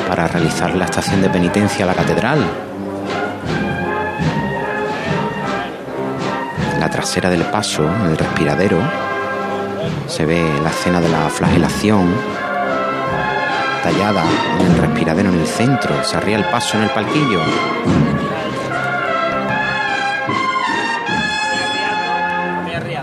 para 0.07 0.27
realizar 0.27 0.75
la 0.75 0.85
estación 0.85 1.23
de 1.23 1.31
penitencia 1.31 1.83
a 1.83 1.87
la 1.87 1.95
catedral. 1.95 2.64
La 6.85 6.91
trasera 6.91 7.31
del 7.31 7.41
paso, 7.45 7.83
en 7.83 8.11
el 8.11 8.15
respiradero, 8.15 8.77
se 10.07 10.23
ve 10.23 10.39
la 10.61 10.69
escena 10.69 11.01
de 11.01 11.09
la 11.09 11.29
flagelación 11.29 12.13
tallada 13.81 14.23
en 14.59 14.67
el 14.67 14.77
respiradero 14.77 15.29
en 15.29 15.39
el 15.39 15.47
centro, 15.47 16.03
se 16.03 16.15
arría 16.15 16.37
el 16.37 16.43
paso 16.43 16.77
en 16.77 16.83
el 16.83 16.91
palquillo. 16.91 17.39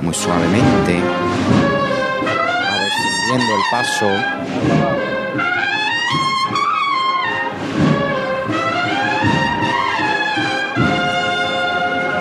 Muy 0.00 0.14
suavemente 0.14 1.02
descendiendo 2.84 3.56
el 3.56 3.62
paso. 3.72 4.06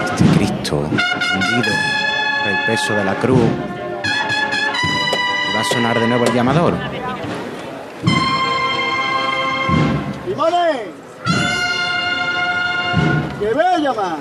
Este 0.06 0.26
Cristo 0.38 0.90
por 1.60 2.52
el 2.52 2.66
peso 2.66 2.94
de 2.94 3.04
la 3.04 3.16
cruz. 3.16 3.40
Va 5.56 5.60
a 5.60 5.64
sonar 5.66 6.00
de 6.00 6.08
nuevo 6.08 6.24
el 6.26 6.34
llamador. 6.34 6.74
¡Limones! 10.28 10.82
¡Que 13.40 13.46
bella 13.48 13.94
más! 13.94 14.18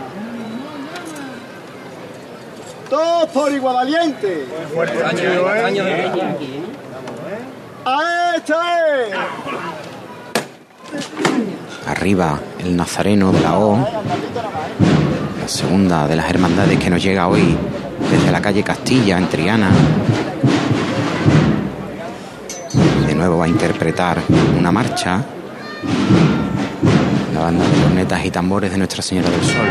Todos 2.88 3.28
por 3.30 3.52
igual 3.52 3.74
valiente. 3.76 4.46
¡A 7.84 8.34
esta 8.36 8.78
es! 9.04 9.14
Arriba 11.86 12.40
el 12.58 12.76
Nazareno 12.76 13.32
de 13.32 13.40
la 13.40 13.58
O, 13.58 13.78
la 15.40 15.48
segunda 15.48 16.06
de 16.06 16.16
las 16.16 16.28
hermandades 16.28 16.78
que 16.78 16.90
nos 16.90 17.02
llega 17.02 17.26
hoy 17.26 17.56
desde 18.10 18.30
la 18.30 18.42
calle 18.42 18.62
Castilla 18.62 19.16
en 19.18 19.28
Triana. 19.28 19.70
De 23.06 23.14
nuevo 23.14 23.38
va 23.38 23.46
a 23.46 23.48
interpretar 23.48 24.18
una 24.58 24.70
marcha, 24.70 25.24
la 27.34 27.40
banda 27.40 27.64
de 27.64 27.82
cornetas 27.82 28.24
y 28.24 28.30
tambores 28.30 28.70
de 28.70 28.78
Nuestra 28.78 29.02
Señora 29.02 29.30
del 29.30 29.42
Sol. 29.42 29.68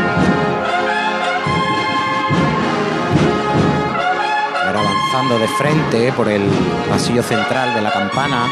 Ahora 4.66 4.80
avanzando 4.80 5.38
de 5.38 5.48
frente 5.48 6.12
por 6.12 6.28
el 6.28 6.42
pasillo 6.88 7.22
central 7.22 7.74
de 7.74 7.80
la 7.80 7.92
campana. 7.92 8.46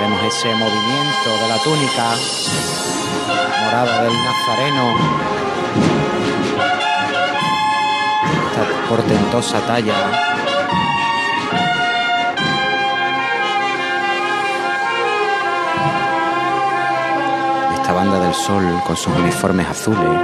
Vemos 0.00 0.22
ese 0.24 0.48
movimiento 0.54 1.30
de 1.42 1.48
la 1.48 1.58
túnica 1.62 2.14
morada 3.64 4.02
del 4.02 4.12
Nazareno. 4.12 4.84
Esta 8.46 8.88
portentosa 8.88 9.60
talla. 9.66 9.94
Esta 17.74 17.92
banda 17.92 18.18
del 18.18 18.34
sol 18.34 18.80
con 18.86 18.96
sus 18.96 19.14
uniformes 19.16 19.66
azules 19.68 20.20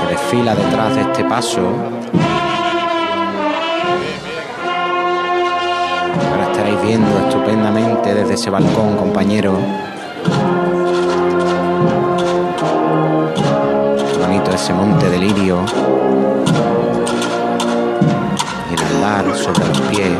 que 0.00 0.14
desfila 0.14 0.54
detrás 0.54 0.94
de 0.94 1.00
este 1.02 1.24
paso 1.24 1.96
Ahora 6.30 6.50
estaréis 6.50 6.82
viendo 6.82 7.18
estupendamente 7.18 8.14
desde 8.14 8.34
ese 8.34 8.50
balcón, 8.50 8.96
compañero. 8.96 9.58
Ese 14.56 14.72
monte 14.72 15.10
de 15.10 15.18
lirio. 15.18 15.58
Y 18.70 18.74
el 18.74 18.82
andar 18.94 19.36
sobre 19.36 19.68
los 19.68 19.80
pies 19.82 20.10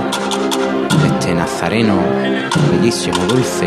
de 1.01 1.09
este 1.09 1.35
nazareno, 1.35 1.97
bellísimo, 2.71 3.17
dulce. 3.29 3.67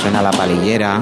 Suena 0.00 0.20
la 0.20 0.32
palillera. 0.32 1.00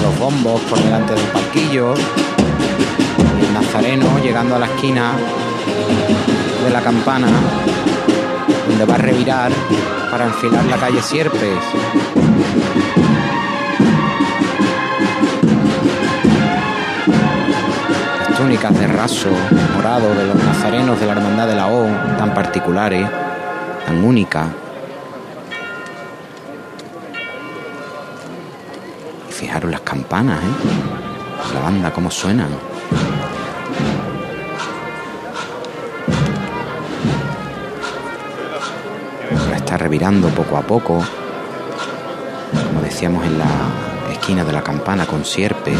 Los 0.00 0.16
bombos 0.16 0.60
por 0.62 0.78
delante 0.78 1.14
del 1.14 1.26
palquillo. 1.26 1.94
Nazareno 3.72 4.18
llegando 4.22 4.56
a 4.56 4.58
la 4.58 4.66
esquina 4.66 5.12
de 6.62 6.70
la 6.70 6.82
campana, 6.82 7.26
donde 8.68 8.84
va 8.84 8.96
a 8.96 8.98
revirar 8.98 9.50
para 10.10 10.26
enfilar 10.26 10.62
la 10.66 10.76
calle 10.76 11.00
Sierpes. 11.00 11.58
Las 18.28 18.36
túnicas 18.36 18.78
de 18.78 18.86
raso 18.88 19.30
morado 19.74 20.14
de 20.16 20.26
los 20.26 20.36
nazarenos 20.36 21.00
de 21.00 21.06
la 21.06 21.12
Hermandad 21.12 21.48
de 21.48 21.56
la 21.56 21.68
O, 21.68 21.86
tan 22.18 22.34
particulares, 22.34 23.08
tan 23.86 24.04
únicas. 24.04 24.48
Fijaros 29.30 29.70
las 29.70 29.80
campanas, 29.80 30.40
¿eh? 30.40 31.54
La 31.54 31.60
banda, 31.60 31.90
cómo 31.90 32.10
suenan. 32.10 32.50
Revirando 39.92 40.28
poco 40.28 40.56
a 40.56 40.62
poco. 40.62 41.04
Como 42.66 42.80
decíamos 42.80 43.26
en 43.26 43.38
la 43.38 43.44
esquina 44.10 44.42
de 44.42 44.50
la 44.50 44.62
campana 44.62 45.04
con 45.04 45.22
sierpes. 45.22 45.76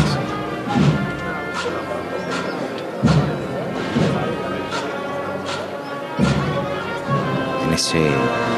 En 7.66 7.72
ese 7.72 8.06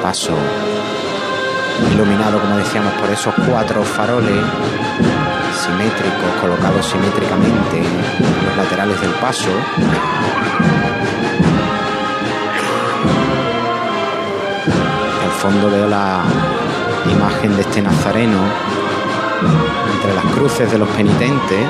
paso 0.03 0.33
iluminado, 1.93 2.41
como 2.41 2.57
decíamos, 2.57 2.93
por 2.95 3.11
esos 3.11 3.33
cuatro 3.49 3.85
faroles 3.85 4.45
simétricos, 5.65 6.33
colocados 6.41 6.85
simétricamente 6.85 7.79
en 7.79 8.45
los 8.45 8.57
laterales 8.57 9.01
del 9.01 9.13
paso. 9.13 9.51
Fondo 15.45 15.71
veo 15.71 15.87
la 15.87 16.23
imagen 17.13 17.55
de 17.55 17.61
este 17.61 17.83
nazareno 17.83 18.39
entre 19.93 20.15
las 20.15 20.25
cruces 20.35 20.73
de 20.73 20.79
los 20.79 20.89
penitentes. 20.89 21.67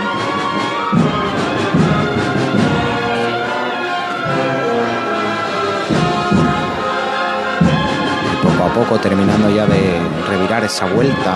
Poco 8.44 8.62
a 8.62 8.72
poco 8.72 9.00
terminando 9.00 9.50
ya 9.50 9.66
de 9.66 10.00
revirar 10.28 10.62
esa 10.62 10.86
vuelta, 10.86 11.34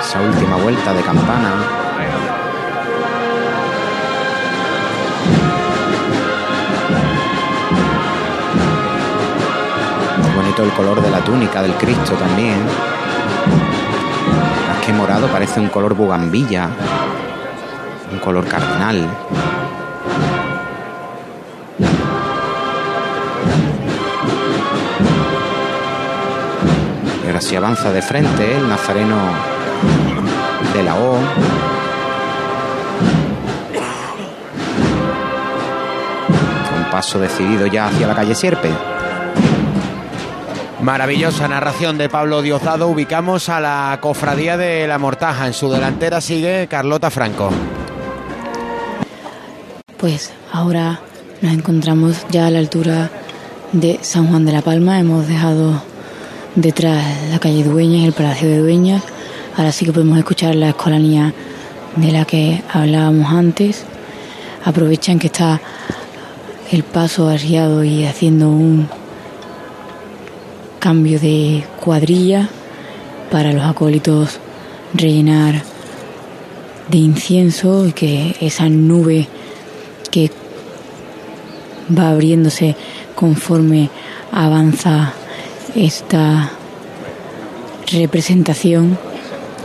esa 0.00 0.20
última 0.20 0.56
vuelta 0.56 0.92
de 0.92 1.02
campana. 1.02 1.87
El 10.62 10.72
color 10.72 11.00
de 11.00 11.10
la 11.10 11.20
túnica 11.20 11.62
del 11.62 11.72
Cristo 11.74 12.14
también. 12.14 12.56
Más 14.68 14.84
que 14.84 14.92
morado 14.92 15.28
parece 15.28 15.60
un 15.60 15.68
color 15.68 15.94
bugambilla, 15.94 16.68
un 18.10 18.18
color 18.18 18.44
cardenal. 18.46 19.06
Y 27.22 27.26
ahora 27.26 27.40
sí 27.40 27.54
avanza 27.54 27.92
de 27.92 28.02
frente 28.02 28.56
el 28.56 28.68
nazareno 28.68 29.16
de 30.74 30.82
la 30.82 30.94
O. 30.96 31.18
Con 36.70 36.90
paso 36.90 37.18
decidido 37.18 37.66
ya 37.66 37.86
hacia 37.86 38.06
la 38.06 38.14
calle 38.14 38.34
Sierpe. 38.34 38.97
Maravillosa 40.88 41.46
narración 41.48 41.98
de 41.98 42.08
Pablo 42.08 42.40
Diosdado. 42.40 42.88
Ubicamos 42.88 43.50
a 43.50 43.60
la 43.60 43.98
cofradía 44.00 44.56
de 44.56 44.86
la 44.86 44.96
Mortaja. 44.96 45.46
En 45.46 45.52
su 45.52 45.70
delantera 45.70 46.22
sigue 46.22 46.66
Carlota 46.66 47.10
Franco. 47.10 47.50
Pues 49.98 50.32
ahora 50.50 50.98
nos 51.42 51.52
encontramos 51.52 52.24
ya 52.30 52.46
a 52.46 52.50
la 52.50 52.60
altura 52.60 53.10
de 53.72 53.98
San 54.00 54.28
Juan 54.28 54.46
de 54.46 54.52
la 54.52 54.62
Palma. 54.62 54.98
Hemos 54.98 55.28
dejado 55.28 55.82
detrás 56.54 57.04
la 57.30 57.38
calle 57.38 57.64
Dueñas, 57.64 58.06
el 58.06 58.14
Palacio 58.14 58.48
de 58.48 58.56
Dueñas. 58.56 59.02
Ahora 59.58 59.72
sí 59.72 59.84
que 59.84 59.92
podemos 59.92 60.16
escuchar 60.16 60.54
la 60.54 60.70
escolanía 60.70 61.34
de 61.96 62.12
la 62.12 62.24
que 62.24 62.62
hablábamos 62.72 63.30
antes. 63.30 63.84
aprovechan 64.64 65.18
que 65.18 65.26
está 65.26 65.60
el 66.72 66.82
paso 66.82 67.28
arriado 67.28 67.84
y 67.84 68.06
haciendo 68.06 68.48
un 68.48 68.88
cambio 70.78 71.18
de 71.18 71.64
cuadrilla 71.84 72.48
para 73.30 73.52
los 73.52 73.64
acólitos 73.64 74.38
rellenar 74.94 75.62
de 76.88 76.98
incienso 76.98 77.86
y 77.86 77.92
que 77.92 78.36
esa 78.40 78.68
nube 78.68 79.28
que 80.10 80.30
va 81.96 82.10
abriéndose 82.10 82.76
conforme 83.14 83.90
avanza 84.32 85.12
esta 85.74 86.50
representación 87.92 88.98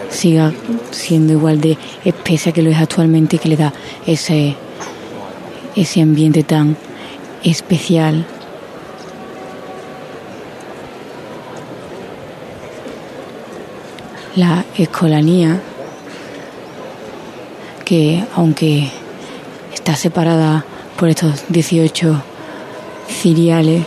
siga 0.10 0.54
siendo 0.92 1.34
igual 1.34 1.60
de 1.60 1.78
espesa 2.06 2.52
que 2.52 2.62
lo 2.62 2.70
es 2.70 2.78
actualmente 2.78 3.38
y 3.38 3.40
que 3.40 3.50
le 3.50 3.58
da 3.58 3.74
ese, 4.06 4.56
ese 5.76 6.02
ambiente 6.02 6.44
tan 6.44 6.78
especial. 7.44 8.26
La 14.36 14.66
escolanía, 14.76 15.62
que 17.86 18.24
aunque 18.36 18.90
está 19.72 19.96
separada 19.96 20.66
por 20.98 21.10
estos 21.10 21.44
18 21.50 22.24
ciriales, 23.08 23.84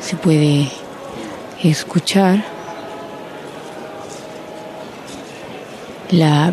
se 0.00 0.16
puede 0.16 0.68
escuchar 1.62 2.44
la 6.10 6.52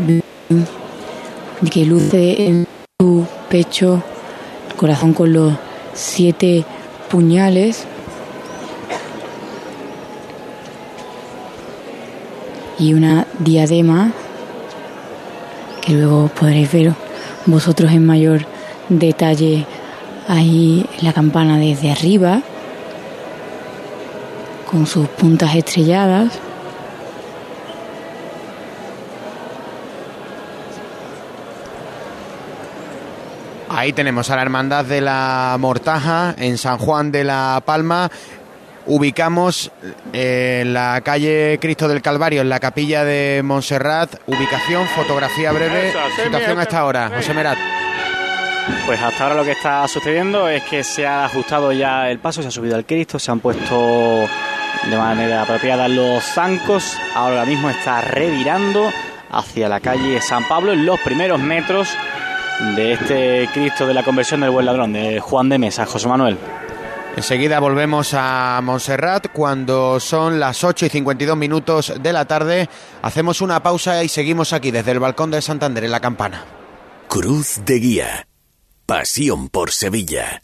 que 1.69 1.85
luce 1.85 2.47
en 2.47 2.67
su 2.97 3.25
pecho 3.49 4.01
el 4.69 4.75
corazón 4.77 5.13
con 5.13 5.33
los 5.33 5.53
siete 5.93 6.63
puñales 7.09 7.85
y 12.79 12.93
una 12.93 13.25
diadema 13.39 14.11
que 15.81 15.93
luego 15.93 16.29
podréis 16.29 16.71
ver 16.71 16.93
vosotros 17.45 17.91
en 17.91 18.05
mayor 18.05 18.45
detalle 18.89 19.65
ahí 20.27 20.85
la 21.01 21.13
campana 21.13 21.57
desde 21.57 21.91
arriba 21.91 22.41
con 24.69 24.85
sus 24.85 25.07
puntas 25.07 25.55
estrelladas 25.55 26.39
Ahí 33.77 33.93
tenemos 33.93 34.31
a 34.31 34.35
la 34.35 34.41
Hermandad 34.41 34.85
de 34.85 35.01
la 35.01 35.55
Mortaja 35.59 36.33
en 36.39 36.57
San 36.57 36.79
Juan 36.79 37.11
de 37.11 37.23
la 37.23 37.61
Palma. 37.63 38.09
Ubicamos 38.87 39.69
eh, 40.13 40.59
en 40.61 40.73
la 40.73 41.01
calle 41.01 41.59
Cristo 41.61 41.89
del 41.89 42.01
Calvario, 42.01 42.41
en 42.41 42.49
la 42.49 42.59
capilla 42.59 43.03
de 43.03 43.41
Montserrat. 43.43 44.15
Ubicación, 44.27 44.87
fotografía 44.87 45.51
breve, 45.51 45.93
situación 46.23 46.57
hasta 46.59 46.79
ahora. 46.79 47.11
José 47.13 47.33
Merat. 47.33 47.57
Pues 48.85 49.01
hasta 49.01 49.23
ahora 49.23 49.35
lo 49.35 49.43
que 49.43 49.51
está 49.51 49.85
sucediendo 49.87 50.47
es 50.47 50.63
que 50.63 50.83
se 50.83 51.05
ha 51.05 51.25
ajustado 51.25 51.71
ya 51.73 52.09
el 52.09 52.19
paso, 52.19 52.41
se 52.41 52.47
ha 52.47 52.51
subido 52.51 52.75
al 52.75 52.85
Cristo, 52.85 53.19
se 53.19 53.29
han 53.31 53.39
puesto 53.39 54.27
de 54.89 54.97
manera 54.97 55.41
apropiada 55.41 55.89
los 55.89 56.23
zancos. 56.23 56.97
Ahora 57.13 57.45
mismo 57.45 57.69
está 57.69 58.01
revirando 58.01 58.91
hacia 59.31 59.67
la 59.67 59.81
calle 59.81 60.21
San 60.21 60.47
Pablo 60.47 60.71
en 60.71 60.85
los 60.85 60.99
primeros 61.01 61.39
metros 61.39 61.89
de 62.75 62.93
este 62.93 63.49
Cristo 63.53 63.85
de 63.85 63.93
la 63.93 64.03
conversión 64.03 64.41
del 64.41 64.51
buen 64.51 64.65
ladrón, 64.65 64.93
de 64.93 65.19
Juan 65.19 65.49
de 65.49 65.57
Mesa, 65.59 65.85
José 65.85 66.07
Manuel. 66.07 66.37
Enseguida 67.17 67.59
volvemos 67.59 68.13
a 68.13 68.61
Montserrat 68.61 69.31
cuando 69.33 69.99
son 69.99 70.39
las 70.39 70.63
8 70.63 70.85
y 70.85 70.89
52 70.89 71.35
minutos 71.35 71.93
de 71.99 72.13
la 72.13 72.25
tarde. 72.25 72.69
Hacemos 73.01 73.41
una 73.41 73.63
pausa 73.63 74.03
y 74.03 74.07
seguimos 74.07 74.53
aquí 74.53 74.69
desde 74.69 74.91
el 74.91 74.99
balcón 74.99 75.31
de 75.31 75.41
Santander 75.41 75.83
en 75.83 75.91
la 75.91 75.99
campana. 75.99 76.45
Cruz 77.07 77.61
de 77.65 77.79
Guía. 77.79 78.27
Pasión 78.85 79.49
por 79.49 79.71
Sevilla. 79.71 80.43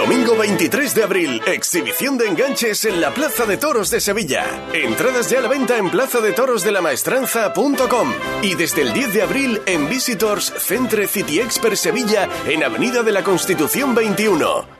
Domingo 0.00 0.34
23 0.34 0.94
de 0.94 1.02
abril, 1.02 1.42
exhibición 1.46 2.16
de 2.16 2.26
enganches 2.26 2.86
en 2.86 3.02
la 3.02 3.12
Plaza 3.12 3.44
de 3.44 3.58
Toros 3.58 3.90
de 3.90 4.00
Sevilla. 4.00 4.46
Entradas 4.72 5.28
ya 5.28 5.40
a 5.40 5.42
la 5.42 5.48
venta 5.48 5.76
en 5.76 5.90
plazadetorosdelamaestranza.com 5.90 8.14
y 8.40 8.54
desde 8.54 8.80
el 8.80 8.94
10 8.94 9.12
de 9.12 9.20
abril 9.20 9.60
en 9.66 9.90
Visitors 9.90 10.54
Centre 10.56 11.06
City 11.06 11.40
Expert 11.40 11.76
Sevilla 11.76 12.30
en 12.46 12.64
Avenida 12.64 13.02
de 13.02 13.12
la 13.12 13.22
Constitución 13.22 13.94
21. 13.94 14.79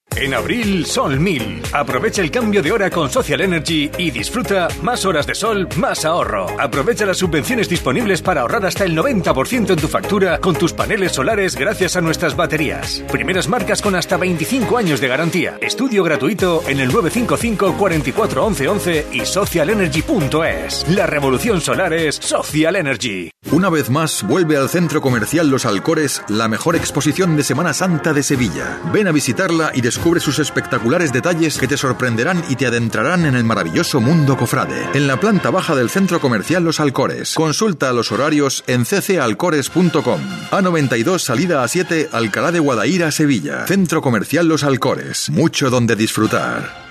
En 0.17 0.33
abril, 0.33 0.85
Sol 0.85 1.19
1000. 1.19 1.61
Aprovecha 1.71 2.21
el 2.21 2.31
cambio 2.31 2.61
de 2.61 2.71
hora 2.73 2.89
con 2.89 3.09
Social 3.09 3.39
Energy 3.39 3.89
y 3.97 4.11
disfruta 4.11 4.67
más 4.81 5.05
horas 5.05 5.25
de 5.25 5.33
sol, 5.33 5.69
más 5.77 6.03
ahorro. 6.03 6.47
Aprovecha 6.59 7.05
las 7.05 7.17
subvenciones 7.17 7.69
disponibles 7.69 8.21
para 8.21 8.41
ahorrar 8.41 8.65
hasta 8.65 8.83
el 8.83 8.95
90% 8.95 9.69
en 9.71 9.79
tu 9.79 9.87
factura 9.87 10.39
con 10.39 10.55
tus 10.55 10.73
paneles 10.73 11.13
solares 11.13 11.55
gracias 11.55 11.95
a 11.95 12.01
nuestras 12.01 12.35
baterías. 12.35 13.01
Primeras 13.09 13.47
marcas 13.47 13.81
con 13.81 13.95
hasta 13.95 14.17
25 14.17 14.77
años 14.77 14.99
de 14.99 15.07
garantía. 15.07 15.57
Estudio 15.61 16.03
gratuito 16.03 16.61
en 16.67 16.81
el 16.81 16.89
955 16.89 17.77
44 17.77 18.45
11 18.45 18.67
11 18.67 19.07
y 19.13 19.25
socialenergy.es. 19.25 20.89
La 20.89 21.07
revolución 21.07 21.61
solar 21.61 21.93
es 21.93 22.15
Social 22.15 22.75
Energy. 22.75 23.31
Una 23.51 23.69
vez 23.69 23.89
más, 23.89 24.23
vuelve 24.23 24.57
al 24.57 24.69
Centro 24.69 25.01
Comercial 25.01 25.49
Los 25.49 25.65
Alcores 25.65 26.21
la 26.27 26.47
mejor 26.47 26.75
exposición 26.75 27.37
de 27.37 27.43
Semana 27.43 27.73
Santa 27.73 28.13
de 28.13 28.23
Sevilla. 28.23 28.77
Ven 28.93 29.07
a 29.07 29.11
visitarla 29.11 29.71
y 29.73 29.81
descubre 29.81 30.00
descubre 30.01 30.19
sus 30.19 30.39
espectaculares 30.39 31.13
detalles 31.13 31.59
que 31.59 31.67
te 31.67 31.77
sorprenderán 31.77 32.43
y 32.49 32.55
te 32.55 32.65
adentrarán 32.65 33.23
en 33.27 33.35
el 33.35 33.43
maravilloso 33.43 34.01
mundo 34.01 34.35
cofrade. 34.35 34.89
En 34.95 35.05
la 35.05 35.19
planta 35.19 35.51
baja 35.51 35.75
del 35.75 35.91
centro 35.91 36.19
comercial 36.19 36.63
Los 36.63 36.79
Alcores. 36.79 37.35
Consulta 37.35 37.93
los 37.93 38.11
horarios 38.11 38.63
en 38.65 38.83
ccalcores.com. 38.83 40.21
A92 40.49 41.19
salida 41.19 41.61
a 41.61 41.67
7 41.67 42.09
Alcalá 42.13 42.51
de 42.51 42.57
Guadaira, 42.57 43.11
Sevilla. 43.11 43.67
Centro 43.67 44.01
comercial 44.01 44.47
Los 44.47 44.63
Alcores. 44.63 45.29
Mucho 45.29 45.69
donde 45.69 45.95
disfrutar. 45.95 46.90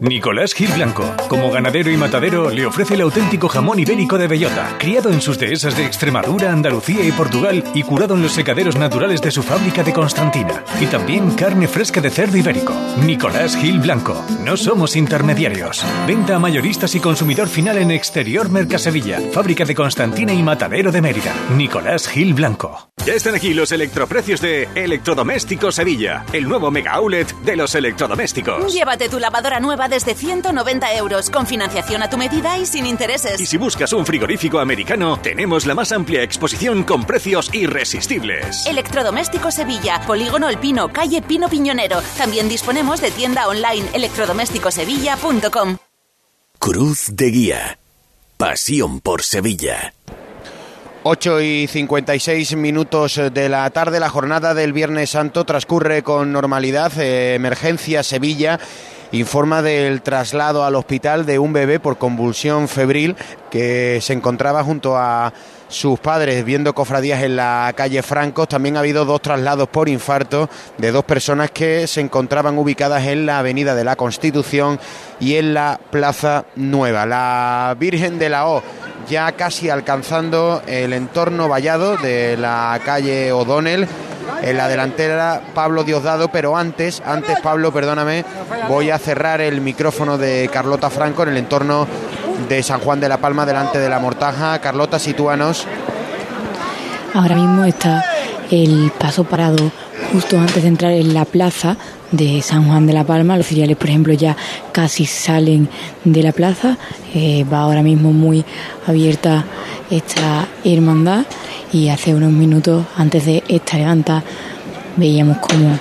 Nicolás 0.00 0.54
Gil 0.54 0.72
Blanco, 0.72 1.04
como 1.28 1.50
ganadero 1.50 1.90
y 1.90 1.96
matadero, 1.98 2.48
le 2.48 2.64
ofrece 2.64 2.94
el 2.94 3.02
auténtico 3.02 3.50
jamón 3.50 3.80
ibérico 3.80 4.16
de 4.16 4.28
bellota, 4.28 4.76
criado 4.78 5.10
en 5.10 5.20
sus 5.20 5.38
dehesas 5.38 5.76
de 5.76 5.84
Extremadura, 5.84 6.50
Andalucía 6.52 7.04
y 7.04 7.12
Portugal 7.12 7.62
y 7.74 7.82
curado 7.82 8.14
en 8.14 8.22
los 8.22 8.32
secaderos 8.32 8.76
naturales 8.76 9.20
de 9.20 9.30
su 9.30 9.42
fábrica 9.42 9.82
de 9.82 9.92
Constantina. 9.92 10.64
Y 10.80 10.86
también 10.86 11.32
carne 11.32 11.68
fresca 11.68 12.00
de 12.00 12.08
cerdo 12.08 12.38
ibérico. 12.38 12.72
Nicolás 13.04 13.58
Gil 13.58 13.78
Blanco, 13.78 14.24
no 14.42 14.56
somos 14.56 14.96
intermediarios. 14.96 15.84
Venta 16.06 16.36
a 16.36 16.38
mayoristas 16.38 16.94
y 16.94 17.00
consumidor 17.00 17.48
final 17.48 17.76
en 17.76 17.90
Exterior 17.90 18.48
Mercasevilla, 18.48 19.20
fábrica 19.32 19.66
de 19.66 19.74
Constantina 19.74 20.32
y 20.32 20.42
matadero 20.42 20.90
de 20.90 21.02
Mérida. 21.02 21.34
Nicolás 21.54 22.08
Gil 22.08 22.32
Blanco. 22.32 22.90
Ya 23.04 23.14
están 23.14 23.34
aquí 23.34 23.52
los 23.52 23.70
electroprecios 23.70 24.40
de 24.40 24.68
Electrodomésticos 24.74 25.74
Sevilla, 25.74 26.24
el 26.32 26.48
nuevo 26.48 26.70
mega 26.70 26.92
outlet 26.92 27.30
de 27.44 27.56
los 27.56 27.74
electrodomésticos. 27.74 28.72
Llévate 28.72 29.10
tu 29.10 29.18
lavadora 29.18 29.60
nueva 29.60 29.89
desde 29.90 30.14
190 30.14 30.94
euros, 30.94 31.28
con 31.28 31.46
financiación 31.46 32.02
a 32.02 32.08
tu 32.08 32.16
medida 32.16 32.58
y 32.58 32.64
sin 32.64 32.86
intereses. 32.86 33.38
Y 33.40 33.46
si 33.46 33.58
buscas 33.58 33.92
un 33.92 34.06
frigorífico 34.06 34.58
americano, 34.58 35.18
tenemos 35.20 35.66
la 35.66 35.74
más 35.74 35.92
amplia 35.92 36.22
exposición 36.22 36.84
con 36.84 37.04
precios 37.04 37.52
irresistibles. 37.52 38.64
Electrodomésticos 38.66 39.54
Sevilla, 39.54 40.00
Polígono 40.06 40.48
El 40.48 40.58
Pino, 40.58 40.90
calle 40.92 41.20
Pino 41.20 41.48
Piñonero. 41.50 42.00
También 42.16 42.48
disponemos 42.48 43.02
de 43.02 43.10
tienda 43.10 43.48
online 43.48 43.86
electrodomésticosevilla.com. 43.92 45.76
Cruz 46.58 47.06
de 47.12 47.30
Guía. 47.30 47.78
Pasión 48.36 49.00
por 49.00 49.22
Sevilla. 49.22 49.92
8 51.02 51.40
y 51.40 51.66
56 51.66 52.56
minutos 52.56 53.18
de 53.32 53.48
la 53.48 53.70
tarde, 53.70 54.00
la 54.00 54.10
jornada 54.10 54.52
del 54.52 54.74
Viernes 54.74 55.10
Santo 55.10 55.44
transcurre 55.44 56.02
con 56.02 56.32
normalidad. 56.32 56.92
Eh, 56.98 57.34
emergencia 57.34 58.02
Sevilla 58.02 58.60
informa 59.12 59.62
del 59.62 60.02
traslado 60.02 60.64
al 60.64 60.74
hospital 60.74 61.26
de 61.26 61.38
un 61.38 61.52
bebé 61.52 61.80
por 61.80 61.98
convulsión 61.98 62.68
febril 62.68 63.16
que 63.50 63.98
se 64.00 64.12
encontraba 64.12 64.62
junto 64.62 64.96
a 64.96 65.32
sus 65.68 66.00
padres 66.00 66.44
viendo 66.44 66.74
cofradías 66.74 67.22
en 67.22 67.36
la 67.36 67.72
calle 67.76 68.02
Francos. 68.02 68.48
También 68.48 68.76
ha 68.76 68.80
habido 68.80 69.04
dos 69.04 69.22
traslados 69.22 69.68
por 69.68 69.88
infarto 69.88 70.50
de 70.78 70.90
dos 70.90 71.04
personas 71.04 71.50
que 71.50 71.86
se 71.86 72.00
encontraban 72.00 72.58
ubicadas 72.58 73.06
en 73.06 73.24
la 73.26 73.38
Avenida 73.38 73.74
de 73.74 73.84
la 73.84 73.96
Constitución 73.96 74.78
y 75.20 75.36
en 75.36 75.54
la 75.54 75.80
Plaza 75.90 76.44
Nueva. 76.56 77.06
La 77.06 77.76
Virgen 77.78 78.18
de 78.18 78.28
la 78.28 78.48
O 78.48 78.62
ya 79.08 79.32
casi 79.32 79.70
alcanzando 79.70 80.62
el 80.66 80.92
entorno 80.92 81.48
vallado 81.48 81.96
de 81.96 82.36
la 82.36 82.80
calle 82.84 83.32
O'Donnell. 83.32 83.88
En 84.42 84.56
la 84.56 84.68
delantera 84.68 85.40
Pablo 85.54 85.84
Diosdado, 85.84 86.28
pero 86.28 86.56
antes, 86.56 87.02
antes 87.04 87.40
Pablo, 87.40 87.72
perdóname, 87.72 88.24
voy 88.68 88.90
a 88.90 88.98
cerrar 88.98 89.40
el 89.40 89.60
micrófono 89.60 90.18
de 90.18 90.48
Carlota 90.52 90.90
Franco 90.90 91.22
en 91.22 91.30
el 91.30 91.36
entorno 91.36 91.86
de 92.48 92.62
San 92.62 92.80
Juan 92.80 93.00
de 93.00 93.08
la 93.08 93.18
Palma 93.18 93.44
delante 93.44 93.78
de 93.78 93.88
la 93.88 93.98
Mortaja. 93.98 94.58
Carlota, 94.60 94.98
sitúanos. 94.98 95.66
Ahora 97.14 97.34
mismo 97.34 97.64
está 97.64 98.04
el 98.50 98.92
paso 98.98 99.24
parado 99.24 99.70
justo 100.12 100.38
antes 100.38 100.62
de 100.62 100.68
entrar 100.68 100.92
en 100.92 101.14
la 101.14 101.24
plaza 101.24 101.76
de 102.10 102.42
San 102.42 102.66
Juan 102.66 102.86
de 102.86 102.92
la 102.92 103.04
Palma. 103.04 103.36
Los 103.36 103.46
filiales, 103.46 103.76
por 103.76 103.88
ejemplo, 103.88 104.12
ya 104.12 104.36
casi 104.72 105.06
salen 105.06 105.68
de 106.04 106.22
la 106.22 106.32
plaza. 106.32 106.76
Eh, 107.14 107.44
va 107.50 107.60
ahora 107.60 107.82
mismo 107.82 108.12
muy 108.12 108.44
abierta 108.86 109.44
esta 109.90 110.48
hermandad 110.64 111.24
y 111.72 111.88
hace 111.88 112.14
unos 112.14 112.32
minutos 112.32 112.84
antes 112.96 113.26
de 113.26 113.44
esta 113.48 113.78
levanta 113.78 114.22
veíamos 114.96 115.38
cómo 115.38 115.78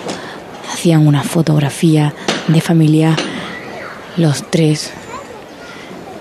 hacían 0.72 1.08
una 1.08 1.24
fotografía 1.24 2.14
de 2.48 2.62
familia 2.62 3.16
los 4.18 4.50
tres, 4.50 4.92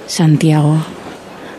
Santiago, 0.06 0.78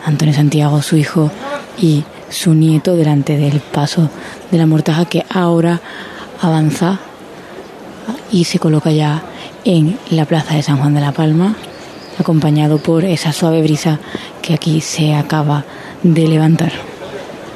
Antonio 0.05 0.33
Santiago, 0.33 0.81
su 0.81 0.97
hijo 0.97 1.31
y 1.77 2.03
su 2.29 2.53
nieto 2.53 2.95
delante 2.95 3.37
del 3.37 3.59
paso 3.59 4.09
de 4.51 4.57
la 4.57 4.65
mortaja 4.65 5.05
que 5.05 5.25
ahora 5.29 5.81
avanza 6.41 6.99
y 8.31 8.45
se 8.45 8.59
coloca 8.59 8.91
ya 8.91 9.23
en 9.65 9.97
la 10.09 10.25
plaza 10.25 10.55
de 10.55 10.63
San 10.63 10.77
Juan 10.77 10.93
de 10.93 11.01
la 11.01 11.11
Palma, 11.11 11.55
acompañado 12.17 12.77
por 12.77 13.03
esa 13.05 13.33
suave 13.33 13.61
brisa 13.61 13.99
que 14.41 14.53
aquí 14.53 14.81
se 14.81 15.15
acaba 15.15 15.65
de 16.03 16.27
levantar. 16.27 16.71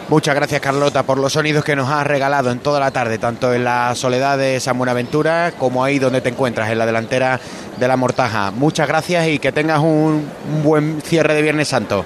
Muchas 0.09 0.36
gracias 0.36 0.62
Carlota 0.62 1.03
por 1.03 1.17
los 1.17 1.33
sonidos 1.33 1.63
que 1.63 1.75
nos 1.75 1.89
has 1.89 2.05
regalado 2.05 2.51
en 2.51 2.59
toda 2.59 2.79
la 2.79 2.91
tarde, 2.91 3.17
tanto 3.17 3.53
en 3.53 3.63
la 3.63 3.95
soledad 3.95 4.38
de 4.38 4.59
San 4.59 4.77
Buenaventura 4.77 5.53
como 5.57 5.83
ahí 5.83 5.97
donde 5.97 6.21
te 6.21 6.29
encuentras, 6.29 6.69
en 6.69 6.77
la 6.77 6.86
delantera 6.86 7.39
de 7.79 7.88
la 7.88 7.97
Mortaja. 7.97 8.51
Muchas 8.51 8.88
gracias 8.88 9.27
y 9.27 9.39
que 9.39 9.51
tengas 9.51 9.79
un, 9.79 10.29
buen 10.63 11.01
cierre 11.01 11.33
de 11.33 11.41
Viernes 11.41 11.69
Santo. 11.69 12.05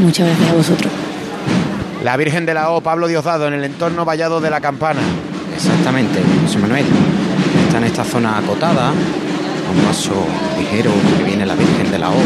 Muchas 0.00 0.28
gracias 0.28 0.50
a 0.50 0.54
vosotros. 0.54 0.92
La 2.04 2.18
Virgen 2.18 2.44
de 2.44 2.52
la 2.52 2.68
O, 2.68 2.82
Pablo 2.82 3.08
Diosdado, 3.08 3.48
en 3.48 3.54
el 3.54 3.64
entorno 3.64 4.04
vallado 4.04 4.38
de 4.38 4.50
la 4.50 4.60
campana. 4.60 5.00
Exactamente, 5.56 6.20
José 6.42 6.58
Manuel. 6.58 6.84
Está 7.66 7.78
en 7.78 7.84
esta 7.84 8.04
zona 8.04 8.36
acotada, 8.36 8.88
a 8.88 9.70
un 9.72 9.86
paso 9.86 10.12
ligero 10.58 10.90
que 11.16 11.24
viene 11.24 11.46
la 11.46 11.54
Virgen 11.54 11.90
de 11.90 11.98
la 11.98 12.10
O. 12.10 12.22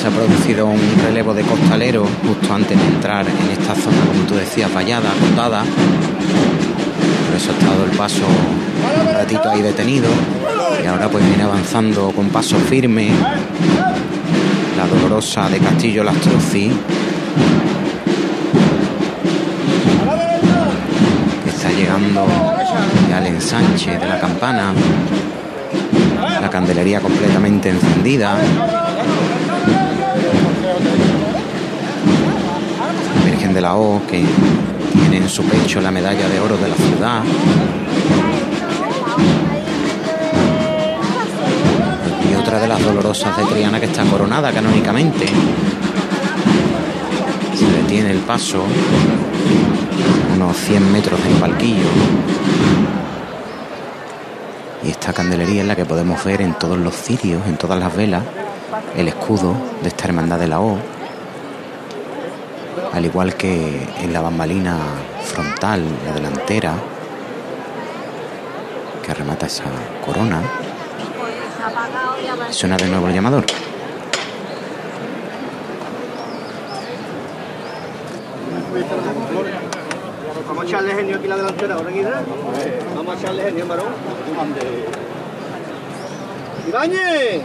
Se 0.00 0.08
ha 0.08 0.10
producido 0.10 0.64
un 0.64 0.80
relevo 1.04 1.34
de 1.34 1.42
costalero 1.42 2.06
justo 2.26 2.54
antes 2.54 2.78
de 2.78 2.86
entrar 2.86 3.26
en 3.26 3.50
esta 3.50 3.74
zona, 3.74 3.98
como 4.06 4.26
tú 4.26 4.36
decías, 4.36 4.72
vallada, 4.72 5.10
acotada. 5.10 5.64
Por 7.26 7.36
eso 7.36 7.50
ha 7.50 7.58
estado 7.58 7.84
el 7.84 7.90
paso 7.90 8.24
un 8.26 9.12
ratito 9.12 9.50
ahí 9.50 9.60
detenido. 9.60 10.08
Y 10.82 10.86
ahora 10.86 11.10
pues 11.10 11.26
viene 11.26 11.42
avanzando 11.42 12.10
con 12.12 12.30
paso 12.30 12.56
firme 12.56 13.10
la 14.78 14.86
dolorosa 14.86 15.50
de 15.50 15.58
Castillo 15.58 16.04
Lastruzzi. 16.04 16.72
Llegando 21.98 22.26
al 23.14 23.26
ensanche 23.26 23.98
de 23.98 24.06
la 24.06 24.20
campana. 24.20 24.72
La 26.40 26.48
candelería 26.48 27.00
completamente 27.00 27.70
encendida. 27.70 28.36
Virgen 33.24 33.54
de 33.54 33.60
la 33.60 33.74
O 33.74 34.00
que 34.06 34.24
tiene 34.92 35.16
en 35.18 35.28
su 35.28 35.42
pecho 35.44 35.80
la 35.80 35.90
medalla 35.90 36.28
de 36.28 36.40
oro 36.40 36.56
de 36.56 36.68
la 36.68 36.76
ciudad. 36.76 37.22
Y 42.30 42.34
otra 42.34 42.60
de 42.60 42.68
las 42.68 42.82
dolorosas 42.82 43.36
de 43.36 43.44
Triana 43.44 43.80
que 43.80 43.86
está 43.86 44.04
coronada 44.04 44.52
canónicamente. 44.52 45.26
Se 47.56 47.66
detiene 47.66 48.12
el 48.12 48.18
paso, 48.18 48.64
unos 50.40 50.56
100 50.56 50.92
metros 50.92 51.22
del 51.24 51.32
palquillo. 51.34 51.88
Y 54.84 54.90
esta 54.90 55.12
candelería 55.12 55.62
es 55.62 55.66
la 55.66 55.74
que 55.74 55.84
podemos 55.84 56.24
ver 56.24 56.42
en 56.42 56.54
todos 56.54 56.78
los 56.78 56.94
cirios, 56.94 57.44
en 57.48 57.56
todas 57.56 57.80
las 57.80 57.94
velas, 57.96 58.22
el 58.96 59.08
escudo 59.08 59.54
de 59.82 59.88
esta 59.88 60.04
hermandad 60.04 60.38
de 60.38 60.46
la 60.46 60.60
O. 60.60 60.78
Al 62.92 63.04
igual 63.04 63.34
que 63.34 63.84
en 64.00 64.12
la 64.12 64.20
bambalina 64.20 64.76
frontal, 65.24 65.84
la 66.06 66.14
delantera, 66.14 66.74
que 69.04 69.14
remata 69.14 69.46
esa 69.46 69.64
corona. 70.06 70.40
Suena 72.50 72.76
de 72.76 72.86
nuevo 72.86 73.08
el 73.08 73.14
llamador. 73.14 73.44
Vamos 80.48 80.64
a 80.64 80.66
echarle 80.66 80.94
genio 80.94 81.16
aquí 81.16 81.17
la 81.28 81.36
delantera, 81.36 81.74
ahora 81.74 81.90
aquí 81.90 82.00
¿verdad? 82.00 82.22
Vamos 82.96 83.14
a 83.14 83.18
echarle 83.18 83.42
genio, 83.44 83.66
varón. 83.66 83.86
¡Ibañez! 86.68 87.42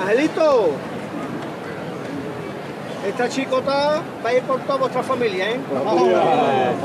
¡Angelito! 0.00 0.70
Esta 3.06 3.28
chicota 3.28 4.00
va 4.24 4.30
a 4.30 4.34
ir 4.34 4.42
por 4.44 4.60
toda 4.60 4.78
vuestra 4.78 5.02
familia, 5.02 5.50
¿eh? 5.50 5.60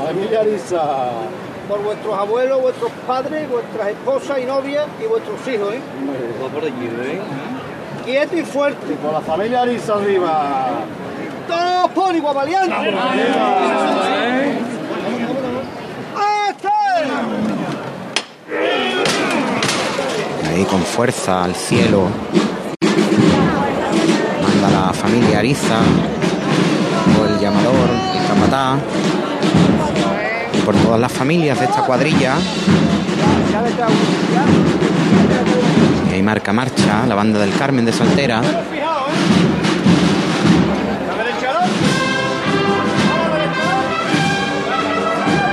Familiariza. 0.06 0.82
Por 1.68 1.82
vuestros 1.82 2.18
abuelos, 2.18 2.60
vuestros 2.60 2.90
padres, 3.06 3.48
vuestras 3.48 3.88
esposas 3.88 4.38
y 4.40 4.44
novias 4.44 4.86
y 5.02 5.06
vuestros 5.06 5.38
hijos, 5.48 5.74
¿eh? 5.74 5.80
Va 6.42 6.48
por 6.48 6.64
allí, 6.64 6.86
¿eh? 7.04 7.20
Quieto 8.04 8.36
y 8.36 8.42
fuerte. 8.42 8.94
Por 8.94 9.12
la 9.12 9.20
familia 9.20 9.62
Arisa 9.62 9.94
arriba. 9.94 10.70
¡Todos 11.48 11.90
por 11.92 12.14
igual 12.14 12.34
valiente! 12.34 12.94
Ahí 20.60 20.66
con 20.66 20.82
fuerza 20.82 21.42
al 21.42 21.54
cielo. 21.54 22.10
Manda 24.42 24.68
la 24.68 24.92
familia 24.92 25.38
Ariza. 25.38 25.78
O 27.18 27.24
el 27.24 27.40
llamador, 27.40 27.88
el 28.14 28.26
capataz. 28.26 28.78
Y 30.52 30.58
por 30.58 30.74
todas 30.74 31.00
las 31.00 31.10
familias 31.10 31.58
de 31.58 31.64
esta 31.64 31.80
cuadrilla. 31.86 32.34
Y 36.10 36.12
ahí 36.12 36.22
marca 36.22 36.52
marcha 36.52 37.06
la 37.06 37.14
banda 37.14 37.38
del 37.38 37.54
Carmen 37.54 37.86
de 37.86 37.92
Saltera. 37.94 38.42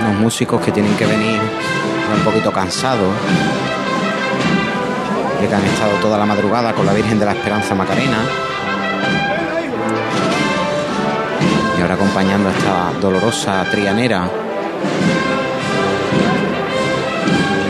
Los 0.04 0.20
músicos 0.20 0.60
que 0.60 0.74
tienen 0.74 0.94
que 0.98 1.06
venir 1.06 1.40
un 2.14 2.24
poquito 2.26 2.52
cansados, 2.52 3.14
ya 5.42 5.48
que 5.48 5.56
han 5.56 5.66
estado 5.66 5.94
toda 6.02 6.18
la 6.18 6.26
madrugada 6.26 6.74
con 6.74 6.86
la 6.86 6.94
Virgen 6.94 7.20
de 7.20 7.26
la 7.26 7.34
Esperanza 7.34 7.76
Macarena. 7.76 8.18
Y 11.78 11.82
ahora 11.82 11.94
acompañando 11.94 12.50
a 12.50 12.52
esta 12.52 13.00
dolorosa 13.00 13.64
trianera 13.70 14.30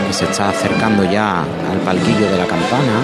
que 0.06 0.12
se 0.12 0.24
está 0.24 0.48
acercando 0.48 1.04
ya 1.04 1.40
al 1.40 1.78
palquillo 1.84 2.30
de 2.30 2.38
la 2.38 2.46
campana. 2.46 3.02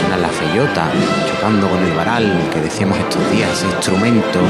Suena 0.00 0.16
la 0.16 0.28
feyota 0.28 0.84
chocando 1.26 1.68
con 1.68 1.82
el 1.82 1.92
varal 1.94 2.48
que 2.52 2.60
decíamos 2.60 2.98
estos 2.98 3.30
días, 3.30 3.50
ese 3.52 3.66
instrumento 3.66 4.40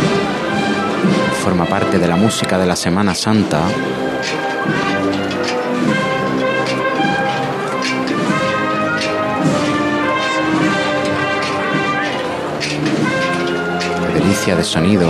forma 1.43 1.65
parte 1.65 1.99
de 1.99 2.07
la 2.07 2.15
música 2.15 2.59
de 2.59 2.67
la 2.67 2.77
Semana 2.77 3.15
Santa. 3.15 3.63
De 14.43 14.65
sonido. 14.65 15.09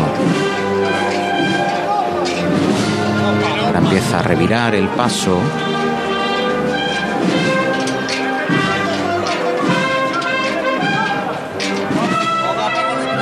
Ahora 3.64 3.78
empieza 3.78 4.18
a 4.18 4.22
revirar 4.22 4.74
el 4.74 4.88
paso. 4.88 5.38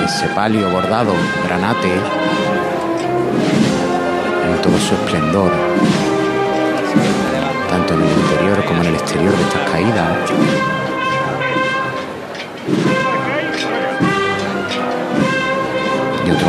Ese 0.05 0.27
palio 0.35 0.69
bordado, 0.69 1.13
granate, 1.47 1.93
en 4.45 4.63
todo 4.63 4.79
su 4.79 4.95
esplendor, 4.95 5.53
tanto 7.71 7.95
en 7.95 8.03
el 8.03 8.11
interior 8.11 8.65
como 8.65 8.83
en 8.83 8.89
el 8.89 8.95
exterior 8.97 9.35
de 9.35 9.43
estas 9.43 9.71
caídas. 9.71 10.80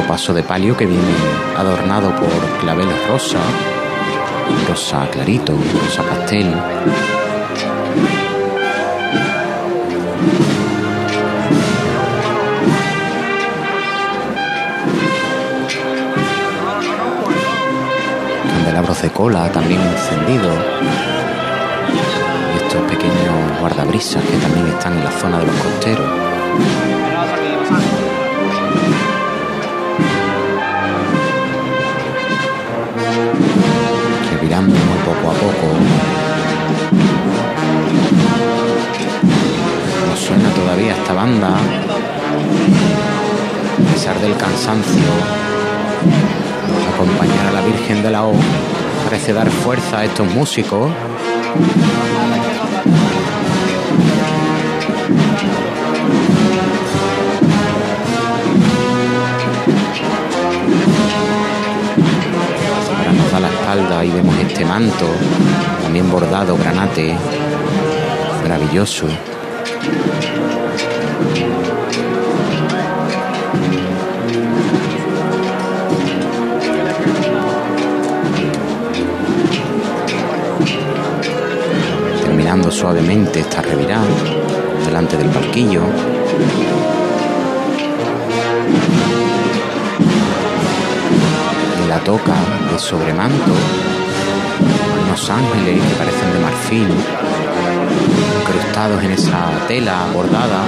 Paso 0.07 0.33
de 0.33 0.43
palio 0.43 0.75
que 0.75 0.85
viene 0.85 1.15
adornado 1.57 2.15
por 2.15 2.29
claveles 2.59 3.07
rosa, 3.07 3.39
rosa 4.67 5.09
clarito, 5.09 5.53
rosa 5.53 6.03
pastel. 6.03 6.53
candelabros 18.47 19.01
de 19.01 19.09
cola 19.09 19.51
también 19.51 19.81
encendidos. 19.81 20.57
Estos 22.55 22.81
pequeños 22.83 23.59
guardabrisas 23.59 24.23
que 24.23 24.37
también 24.37 24.67
están 24.67 24.97
en 24.97 25.03
la 25.03 25.11
zona 25.11 25.39
de 25.39 25.45
los 25.45 25.55
costeros. 25.55 26.09
No 40.09 40.15
suena 40.17 40.49
todavía 40.49 40.93
esta 40.93 41.13
banda. 41.13 41.49
A 43.89 43.93
pesar 43.93 44.19
del 44.19 44.35
cansancio, 44.35 45.11
acompañar 46.93 47.47
a 47.47 47.51
la 47.51 47.61
Virgen 47.61 48.03
de 48.03 48.11
la 48.11 48.25
O 48.25 48.33
parece 49.03 49.33
dar 49.33 49.49
fuerza 49.49 49.99
a 49.99 50.05
estos 50.05 50.27
músicos. 50.33 50.89
Espalda 63.71 64.03
y 64.03 64.09
vemos 64.11 64.35
este 64.37 64.65
manto, 64.65 65.05
también 65.81 66.11
bordado, 66.11 66.57
granate, 66.57 67.15
maravilloso. 68.43 69.07
terminando 82.23 82.69
suavemente 82.71 83.39
esta 83.39 83.61
revirada 83.61 84.03
delante 84.85 85.15
del 85.15 85.29
palquillo. 85.29 85.81
Toca 92.05 92.33
de 92.71 92.79
sobremanto, 92.79 93.51
unos 95.05 95.29
ángeles 95.29 95.81
que 95.85 95.95
parecen 95.95 96.33
de 96.33 96.39
marfil, 96.39 96.87
incrustados 98.41 99.03
en 99.03 99.11
esa 99.11 99.49
tela 99.67 100.07
bordada. 100.13 100.63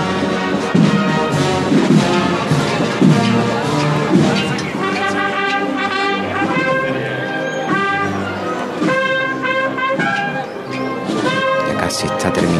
Ya 11.67 11.77
casi 11.79 12.05
está 12.05 12.31
terminada 12.31 12.52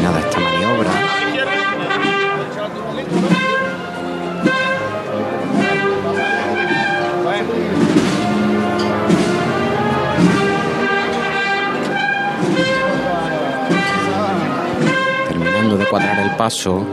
De 15.78 15.86
cuadrar 15.86 16.20
el 16.20 16.30
paso. 16.36 16.86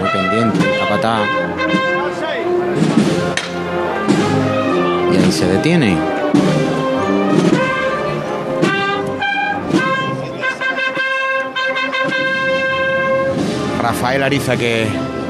Muy 0.00 0.08
pendiente 0.10 0.58
el 0.58 0.78
capatá. 0.80 1.18
Y 5.12 5.16
ahí 5.16 5.30
se 5.30 5.46
detiene. 5.48 5.98
Rafael 13.82 14.22
Ariza 14.22 14.56
que 14.56 14.86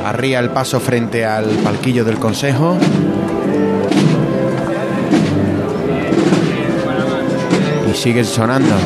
arría 0.07 0.39
el 0.39 0.51
paso 0.51 0.79
frente 0.79 1.27
al 1.27 1.47
palquillo 1.65 2.05
del 2.05 2.21
Consejo. 2.21 2.77
Y 7.91 7.95
sigue 7.97 8.23
sonando 8.23 8.77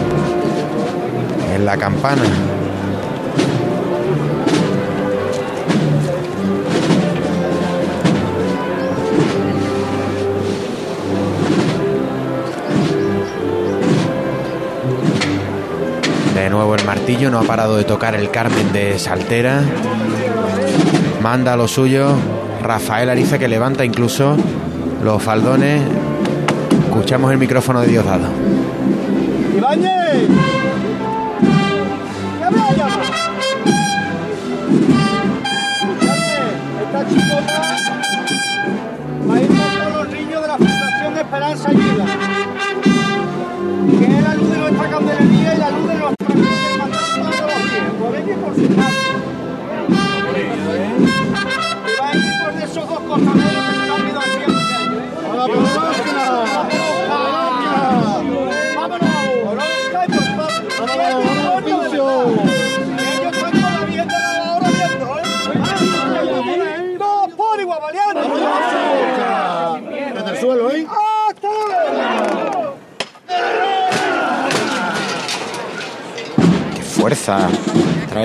en 1.54 1.66
la 1.66 1.76
campana. 1.76 2.22
No 17.30 17.38
ha 17.38 17.42
parado 17.42 17.76
de 17.76 17.84
tocar 17.84 18.14
el 18.14 18.30
Carmen 18.30 18.72
de 18.72 18.98
Saltera. 18.98 19.60
Manda 21.20 21.56
lo 21.56 21.68
suyo. 21.68 22.14
Rafael 22.62 23.10
Ariza 23.10 23.38
que 23.38 23.48
levanta 23.48 23.84
incluso 23.84 24.36
los 25.02 25.22
faldones. 25.22 25.82
Escuchamos 26.88 27.32
el 27.32 27.38
micrófono 27.38 27.80
de 27.80 27.88
Diosdado. 27.88 28.28
¡Ibáñez! 29.56 30.28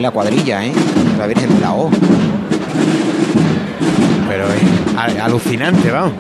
La 0.07 0.11
cuadrilla, 0.11 0.63
¿eh? 0.63 0.71
La 1.17 1.27
Virgen 1.27 1.53
de 1.53 1.59
la 1.59 1.73
O. 1.73 1.89
Pero 4.29 4.45
es 4.53 5.19
alucinante, 5.19 5.91
vamos. 5.91 6.13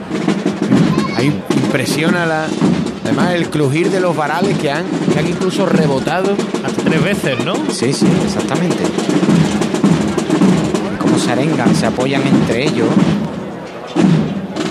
Ahí 1.15 1.27
impresiona 1.27 2.25
la, 2.25 2.47
además 3.05 3.33
el 3.35 3.49
crujir 3.49 3.89
de 3.89 4.01
los 4.01 4.13
varales 4.13 4.57
que 4.57 4.69
han, 4.69 4.83
que 5.13 5.19
han 5.19 5.27
incluso 5.29 5.65
rebotado 5.65 6.35
hasta 6.65 6.83
tres 6.83 7.01
veces, 7.01 7.45
¿no? 7.45 7.55
Sí, 7.71 7.93
sí, 7.93 8.05
exactamente. 8.25 8.83
Como 10.99 11.17
se 11.17 11.31
arengan, 11.31 11.73
se 11.73 11.85
apoyan 11.85 12.23
entre 12.27 12.65
ellos, 12.65 12.89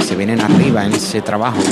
se 0.06 0.14
vienen 0.14 0.42
arriba 0.42 0.84
en 0.84 0.92
ese 0.92 1.22
trabajo. 1.22 1.62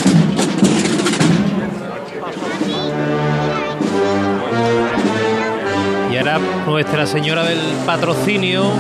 Y 6.15 6.17
ahora 6.17 6.39
Nuestra 6.65 7.07
Señora 7.09 7.43
del 7.43 7.59
Patrocinio 7.85 8.71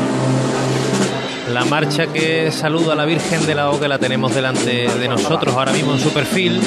la 1.52 1.64
marcha 1.64 2.06
que 2.06 2.52
saluda 2.52 2.92
a 2.92 2.96
la 2.96 3.04
Virgen 3.04 3.44
de 3.44 3.56
la 3.56 3.72
O 3.72 3.80
que 3.80 3.88
la 3.88 3.98
tenemos 3.98 4.32
delante 4.32 4.88
de 4.88 5.08
nosotros 5.08 5.52
ahora 5.52 5.72
mismo 5.72 5.94
en 5.94 5.98
su 5.98 6.10
perfil. 6.10 6.60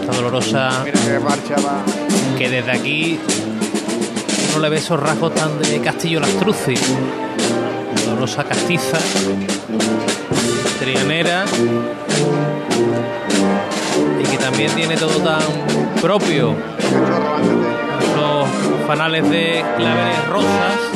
Esta 0.00 0.16
dolorosa 0.16 0.82
que 2.38 2.48
desde 2.48 2.70
aquí 2.70 3.20
uno 4.52 4.62
le 4.62 4.68
ve 4.70 4.78
esos 4.78 4.98
rasgos 4.98 5.34
tan 5.34 5.60
de 5.60 5.78
Castillo 5.82 6.18
Lastruzzi. 6.18 6.74
Dolorosa 8.06 8.44
castiza, 8.44 8.98
trianera 10.80 11.44
y 14.18 14.24
que 14.24 14.38
también 14.38 14.70
tiene 14.74 14.96
todo 14.96 15.18
tan 15.18 15.42
propio. 16.00 16.56
Fanales 18.86 19.30
de 19.30 19.64
claveles 19.76 20.28
rosas 20.28 20.92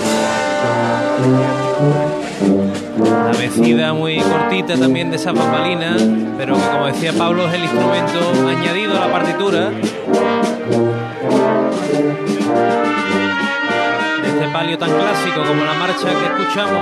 la 3.04 3.32
vecida 3.38 3.92
muy 3.92 4.18
cortita 4.20 4.76
también 4.76 5.10
de 5.10 5.16
esa 5.16 5.32
bambalinas, 5.32 6.02
pero 6.36 6.54
que 6.54 6.62
como 6.62 6.86
decía 6.86 7.12
Pablo 7.12 7.46
es 7.48 7.54
el 7.54 7.62
instrumento 7.62 8.48
añadido 8.48 8.96
a 8.96 9.06
la 9.06 9.12
partitura. 9.12 9.70
Este 14.24 14.48
palio 14.52 14.78
tan 14.78 14.90
clásico 14.90 15.42
como 15.46 15.64
la 15.64 15.74
marcha 15.74 16.08
que 16.08 16.42
escuchamos. 16.42 16.80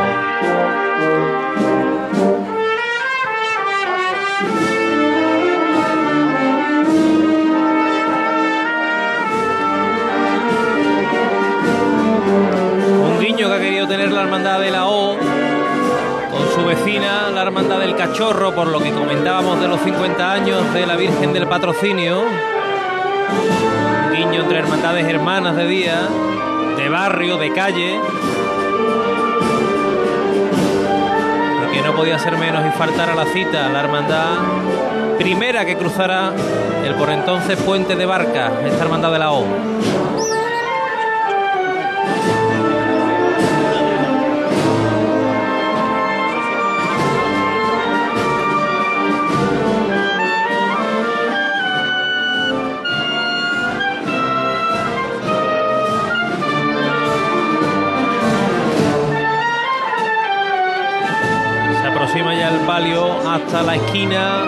Hermandad 14.35 14.59
de 14.59 14.71
la 14.73 14.89
O 14.89 15.17
con 15.17 16.53
su 16.53 16.67
vecina, 16.67 17.31
la 17.31 17.43
Hermandad 17.43 17.79
del 17.79 17.95
Cachorro, 17.95 18.53
por 18.53 18.67
lo 18.67 18.81
que 18.81 18.91
comentábamos 18.91 19.61
de 19.61 19.69
los 19.69 19.81
50 19.81 20.33
años 20.33 20.75
de 20.75 20.87
la 20.87 20.97
Virgen 20.97 21.33
del 21.33 21.47
Patrocinio. 21.47 22.23
Un 24.09 24.13
guiño 24.13 24.43
entre 24.43 24.59
hermandades 24.59 25.07
hermanas 25.07 25.55
de 25.55 25.69
día, 25.69 26.09
de 26.77 26.89
barrio, 26.89 27.37
de 27.37 27.53
calle. 27.53 28.01
Porque 31.61 31.81
no 31.83 31.95
podía 31.95 32.19
ser 32.19 32.37
menos 32.37 32.67
y 32.67 32.77
faltar 32.77 33.11
a 33.11 33.15
la 33.15 33.27
cita 33.27 33.69
la 33.69 33.83
hermandad 33.83 34.39
primera 35.17 35.65
que 35.65 35.77
cruzara 35.77 36.33
el 36.85 36.97
por 36.97 37.09
entonces 37.11 37.57
puente 37.59 37.95
de 37.95 38.05
barca, 38.05 38.51
esta 38.67 38.83
hermandad 38.83 39.13
de 39.13 39.19
la 39.21 39.31
O. 39.31 39.45
hasta 63.55 63.67
la 63.71 63.77
esquina, 63.77 64.45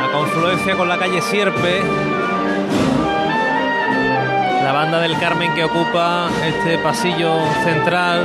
la 0.00 0.10
confluencia 0.10 0.74
con 0.74 0.88
la 0.88 0.96
calle 0.96 1.20
Sierpe. 1.20 1.82
La 4.64 4.72
banda 4.72 5.00
del 5.00 5.18
Carmen 5.18 5.54
que 5.54 5.64
ocupa 5.64 6.30
este 6.46 6.78
pasillo 6.78 7.34
central. 7.62 8.24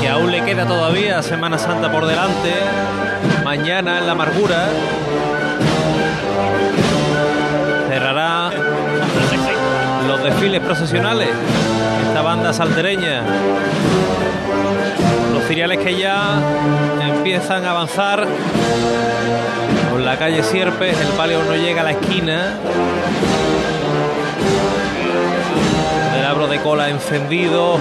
Que 0.00 0.08
aún 0.08 0.30
le 0.30 0.44
queda 0.44 0.66
todavía 0.66 1.20
Semana 1.20 1.58
Santa 1.58 1.90
por 1.90 2.06
delante. 2.06 2.54
Mañana 3.42 3.98
en 3.98 4.06
la 4.06 4.12
amargura. 4.12 4.68
Cerrará 7.88 8.50
los 10.06 10.22
desfiles 10.22 10.60
procesionales. 10.60 11.30
Esta 12.06 12.22
banda 12.22 12.52
saltereña. 12.52 13.24
Los 15.50 15.56
ciriales 15.56 15.84
que 15.84 15.98
ya 15.98 16.40
empiezan 17.02 17.64
a 17.64 17.72
avanzar 17.72 18.24
por 19.90 19.98
la 19.98 20.16
calle 20.16 20.44
Sierpes. 20.44 20.96
El 20.96 21.08
palio 21.16 21.42
no 21.42 21.56
llega 21.56 21.80
a 21.80 21.84
la 21.86 21.90
esquina. 21.90 22.54
El 26.16 26.24
abro 26.24 26.46
de 26.46 26.60
cola 26.60 26.88
encendido. 26.88 27.78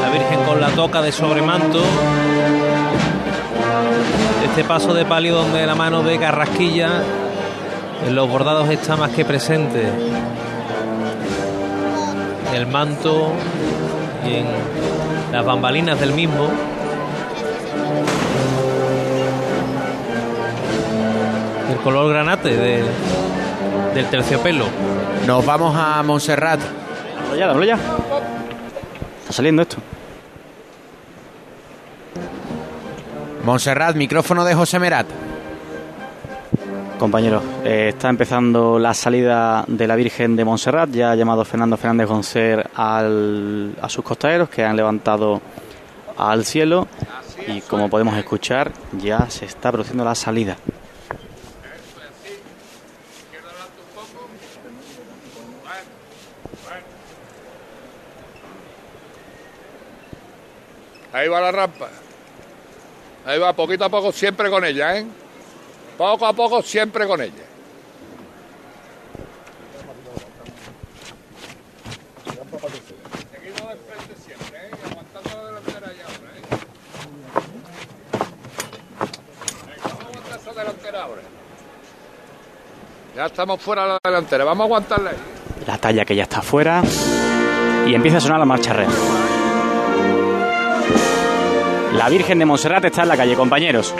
La 0.00 0.10
Virgen 0.10 0.44
con 0.46 0.60
la 0.60 0.68
toca 0.68 1.02
de 1.02 1.10
sobremanto. 1.10 1.82
Este 4.44 4.62
paso 4.62 4.94
de 4.94 5.04
palio 5.04 5.34
donde 5.34 5.66
la 5.66 5.74
mano 5.74 6.04
de 6.04 6.20
Carrasquilla 6.20 7.02
en 8.06 8.14
los 8.14 8.28
bordados 8.28 8.70
está 8.70 8.96
más 8.96 9.10
que 9.10 9.24
presente. 9.24 9.88
El 12.54 12.68
manto 12.68 13.32
y 14.24 14.34
en 14.36 14.46
las 15.32 15.44
bambalinas 15.44 15.98
del 15.98 16.12
mismo. 16.12 16.48
Color 21.82 22.10
granate 22.12 22.56
de- 22.56 22.84
del 23.94 24.06
terciopelo. 24.06 24.66
Nos 25.26 25.44
vamos 25.44 25.74
a 25.76 26.02
Montserrat. 26.02 26.60
Dámelo 26.60 27.36
ya, 27.36 27.46
dámelo 27.46 27.64
ya. 27.66 27.74
Está 29.20 29.32
saliendo 29.32 29.62
esto. 29.62 29.76
Montserrat, 33.44 33.96
micrófono 33.96 34.44
de 34.44 34.54
José 34.54 34.78
Merat. 34.78 35.06
Compañeros, 36.98 37.42
eh, 37.64 37.88
está 37.88 38.08
empezando 38.08 38.78
la 38.78 38.94
salida 38.94 39.64
de 39.66 39.88
la 39.88 39.96
Virgen 39.96 40.36
de 40.36 40.44
Montserrat. 40.44 40.90
Ya 40.90 41.10
ha 41.10 41.14
llamado 41.16 41.44
Fernando 41.44 41.76
Fernández 41.76 42.06
Goncer 42.08 42.70
al- 42.76 43.74
a 43.82 43.88
sus 43.88 44.04
costaderos 44.04 44.48
que 44.48 44.64
han 44.64 44.76
levantado 44.76 45.40
al 46.16 46.44
cielo. 46.44 46.86
Y 47.48 47.60
como 47.62 47.90
podemos 47.90 48.16
escuchar, 48.16 48.70
ya 49.00 49.28
se 49.28 49.46
está 49.46 49.72
produciendo 49.72 50.04
la 50.04 50.14
salida. 50.14 50.56
Ahí 61.22 61.28
va 61.28 61.40
la 61.40 61.52
rampa. 61.52 61.88
Ahí 63.24 63.38
va, 63.38 63.52
poquito 63.52 63.84
a 63.84 63.88
poco, 63.88 64.10
siempre 64.10 64.50
con 64.50 64.64
ella, 64.64 64.98
¿eh? 64.98 65.06
Poco 65.96 66.26
a 66.26 66.32
poco, 66.32 66.60
siempre 66.62 67.06
con 67.06 67.20
ella. 67.20 67.44
Ya 83.14 83.26
estamos 83.26 83.62
fuera 83.62 83.82
de 83.82 83.88
la 83.90 83.98
delantera, 84.02 84.42
vamos 84.42 84.62
a 84.62 84.64
aguantarla. 84.64 85.12
La 85.68 85.78
talla 85.78 86.04
que 86.04 86.16
ya 86.16 86.24
está 86.24 86.40
afuera. 86.40 86.82
Y 87.86 87.94
empieza 87.94 88.16
a 88.16 88.20
sonar 88.20 88.40
la 88.40 88.44
marcha 88.44 88.72
real. 88.72 89.21
La 91.94 92.08
Virgen 92.08 92.38
de 92.38 92.46
Montserrat 92.46 92.84
está 92.86 93.02
en 93.02 93.08
la 93.08 93.16
calle, 93.16 93.34
compañeros. 93.34 93.94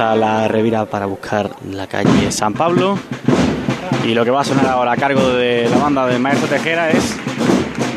Empieza 0.00 0.16
la 0.16 0.48
revira 0.48 0.86
para 0.86 1.04
buscar 1.04 1.50
la 1.70 1.86
calle 1.86 2.32
San 2.32 2.54
Pablo. 2.54 2.98
Y 4.06 4.14
lo 4.14 4.24
que 4.24 4.30
va 4.30 4.40
a 4.40 4.44
sonar 4.44 4.66
ahora 4.66 4.92
a 4.92 4.96
cargo 4.96 5.28
de 5.28 5.68
la 5.68 5.76
banda 5.76 6.06
del 6.06 6.18
maestro 6.18 6.48
Tejera 6.48 6.90
es 6.90 7.16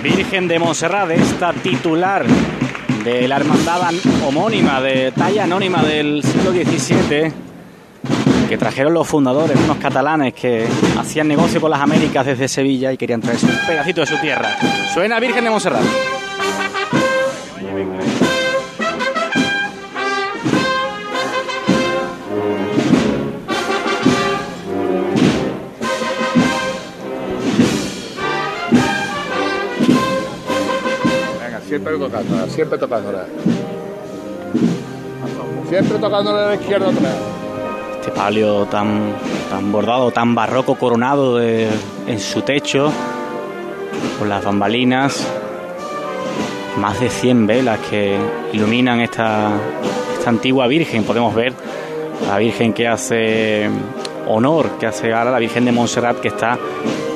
Virgen 0.03 0.49
de 0.49 0.59
Montserrat, 0.59 1.11
esta 1.11 1.53
titular 1.53 2.25
de 3.05 3.27
la 3.27 3.37
hermandad 3.37 3.93
homónima, 4.27 4.81
de 4.81 5.13
talla 5.13 5.45
anónima 5.45 5.81
del 5.81 6.21
siglo 6.23 6.51
XVII, 6.51 7.31
que 8.49 8.57
trajeron 8.57 8.93
los 8.93 9.07
fundadores, 9.07 9.57
unos 9.63 9.77
catalanes 9.77 10.33
que 10.33 10.67
hacían 10.99 11.29
negocio 11.29 11.61
con 11.61 11.71
las 11.71 11.79
Américas 11.79 12.25
desde 12.25 12.49
Sevilla 12.49 12.91
y 12.91 12.97
querían 12.97 13.21
traerse 13.21 13.45
un 13.45 13.57
pedacito 13.65 14.01
de 14.01 14.07
su 14.07 14.17
tierra. 14.17 14.49
Suena 14.93 15.21
Virgen 15.21 15.45
de 15.45 15.49
Montserrat. 15.49 16.12
Siempre 31.73 31.97
tocándola, 31.97 32.47
siempre 32.49 32.77
tocándola. 32.77 33.25
Siempre 35.67 35.97
tocándola 35.97 36.43
a 36.43 36.47
la 36.49 36.55
izquierda 36.55 36.89
atrás. 36.89 37.15
Este 37.99 38.11
palio 38.11 38.65
tan, 38.65 39.15
tan 39.49 39.71
bordado, 39.71 40.11
tan 40.11 40.35
barroco, 40.35 40.75
coronado 40.75 41.41
en 41.41 42.19
su 42.19 42.41
techo, 42.41 42.91
con 44.19 44.29
las 44.29 44.45
bambalinas, 44.45 45.27
más 46.77 46.99
de 46.99 47.09
100 47.09 47.47
velas 47.47 47.79
que 47.89 48.19
iluminan 48.51 48.99
esta, 48.99 49.49
esta 50.15 50.29
antigua 50.29 50.67
Virgen. 50.67 51.03
Podemos 51.03 51.33
ver 51.33 51.53
la 52.27 52.37
Virgen 52.37 52.73
que 52.73 52.87
hace 52.87 53.67
honor, 54.27 54.77
que 54.79 54.85
hace 54.85 55.09
gala, 55.09 55.31
la 55.31 55.39
Virgen 55.39 55.65
de 55.65 55.71
Montserrat 55.71 56.19
que 56.19 56.27
está 56.27 56.55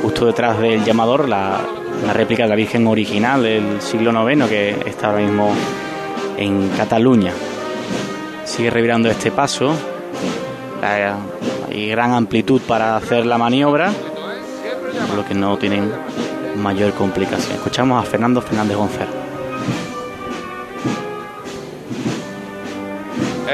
justo 0.01 0.26
detrás 0.26 0.58
del 0.60 0.84
llamador, 0.84 1.30
la, 1.30 1.60
la 2.06 2.14
réplica 2.14 2.43
de 2.43 2.50
la 2.50 2.56
Virgen 2.56 2.88
original 2.88 3.43
del 3.43 3.82
siglo 3.82 4.12
IX 4.30 4.45
que 4.48 4.76
está 4.86 5.08
ahora 5.08 5.20
mismo 5.20 5.54
en 6.38 6.70
Cataluña. 6.70 7.34
Sigue 8.45 8.70
revirando 8.70 9.10
este 9.10 9.32
paso. 9.32 9.74
Hay 10.82 11.89
gran 11.89 12.14
amplitud 12.14 12.62
para 12.62 12.95
hacer 12.95 13.26
la 13.26 13.38
maniobra, 13.38 13.91
por 15.08 15.18
lo 15.18 15.26
que 15.26 15.34
no 15.34 15.58
tienen 15.58 15.91
mayor 16.56 16.93
complicación. 16.93 17.54
Escuchamos 17.54 18.02
a 18.02 18.10
Fernando 18.10 18.41
Fernández 18.41 18.78
González. 18.78 19.10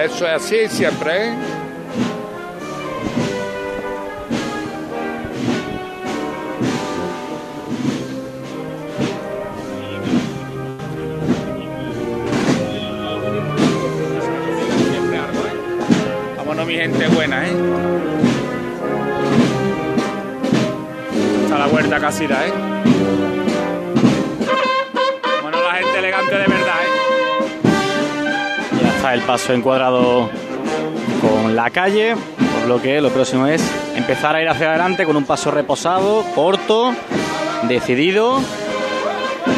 Eso 0.04 0.28
es 0.28 0.34
así 0.34 0.68
siempre, 0.68 1.34
gente 16.84 17.08
buena, 17.08 17.48
¿eh? 17.48 17.54
Está 21.46 21.58
la 21.58 21.68
huerta 21.68 21.98
casi 21.98 22.28
da, 22.28 22.46
¿eh? 22.46 22.52
Bueno, 25.42 25.64
la 25.64 25.76
gente 25.76 26.00
elegante 26.00 26.32
de 26.32 26.46
verdad, 26.46 26.76
¿eh? 26.84 27.70
Ya 28.82 28.90
está 28.90 29.14
el 29.14 29.22
paso 29.22 29.54
encuadrado 29.54 30.30
con 31.22 31.56
la 31.56 31.70
calle, 31.70 32.18
por 32.38 32.68
lo 32.68 32.82
que 32.82 33.00
lo 33.00 33.12
próximo 33.12 33.48
es 33.48 33.64
empezar 33.96 34.36
a 34.36 34.42
ir 34.42 34.50
hacia 34.50 34.72
adelante 34.72 35.06
con 35.06 35.16
un 35.16 35.24
paso 35.24 35.52
reposado, 35.52 36.26
corto, 36.36 36.94
decidido, 37.70 38.42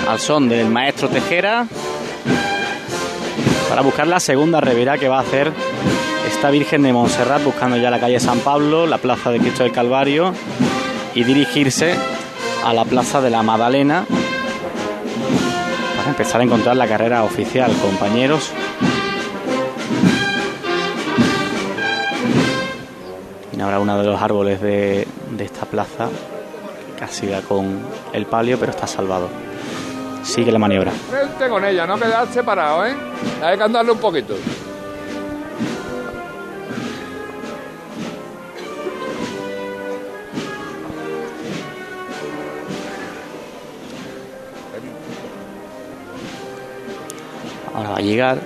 al 0.07 0.19
son 0.19 0.47
del 0.47 0.69
maestro 0.69 1.09
Tejera, 1.09 1.65
para 3.67 3.81
buscar 3.81 4.05
la 4.05 4.19
segunda 4.19 4.61
revira 4.61 4.99
que 4.99 5.07
va 5.07 5.17
a 5.17 5.21
hacer 5.21 5.51
esta 6.35 6.49
Virgen 6.49 6.81
de 6.83 6.91
Montserrat 6.91 7.41
buscando 7.45 7.77
ya 7.77 7.89
la 7.89 7.97
calle 7.97 8.19
San 8.19 8.39
Pablo, 8.39 8.85
la 8.85 8.97
plaza 8.97 9.31
de 9.31 9.39
Cristo 9.39 9.63
del 9.63 9.71
Calvario 9.71 10.33
y 11.13 11.23
dirigirse 11.23 11.95
a 12.65 12.73
la 12.73 12.83
plaza 12.83 13.21
de 13.21 13.29
la 13.29 13.41
Madalena 13.41 14.05
para 15.95 16.09
empezar 16.09 16.41
a 16.41 16.43
encontrar 16.43 16.75
la 16.75 16.87
carrera 16.87 17.23
oficial, 17.23 17.71
compañeros. 17.81 18.51
Y 23.57 23.61
ahora 23.61 23.79
uno 23.79 23.97
de 23.97 24.03
los 24.03 24.21
árboles 24.21 24.59
de, 24.59 25.07
de 25.31 25.43
esta 25.45 25.65
plaza, 25.65 26.09
casi 26.99 27.27
da 27.27 27.41
con 27.41 27.79
el 28.11 28.25
palio, 28.25 28.59
pero 28.59 28.71
está 28.71 28.87
salvado. 28.87 29.29
Sigue 30.21 30.51
la 30.51 30.59
maniobra. 30.59 30.91
Frente 30.91 31.47
con 31.47 31.63
ella, 31.63 31.87
no 31.87 31.97
quedar 31.97 32.27
separado, 32.27 32.85
¿eh? 32.85 32.93
Hay 33.41 33.57
que 33.57 33.63
andarle 33.63 33.93
un 33.93 33.99
poquito. 33.99 34.35
Llegar 48.05 48.39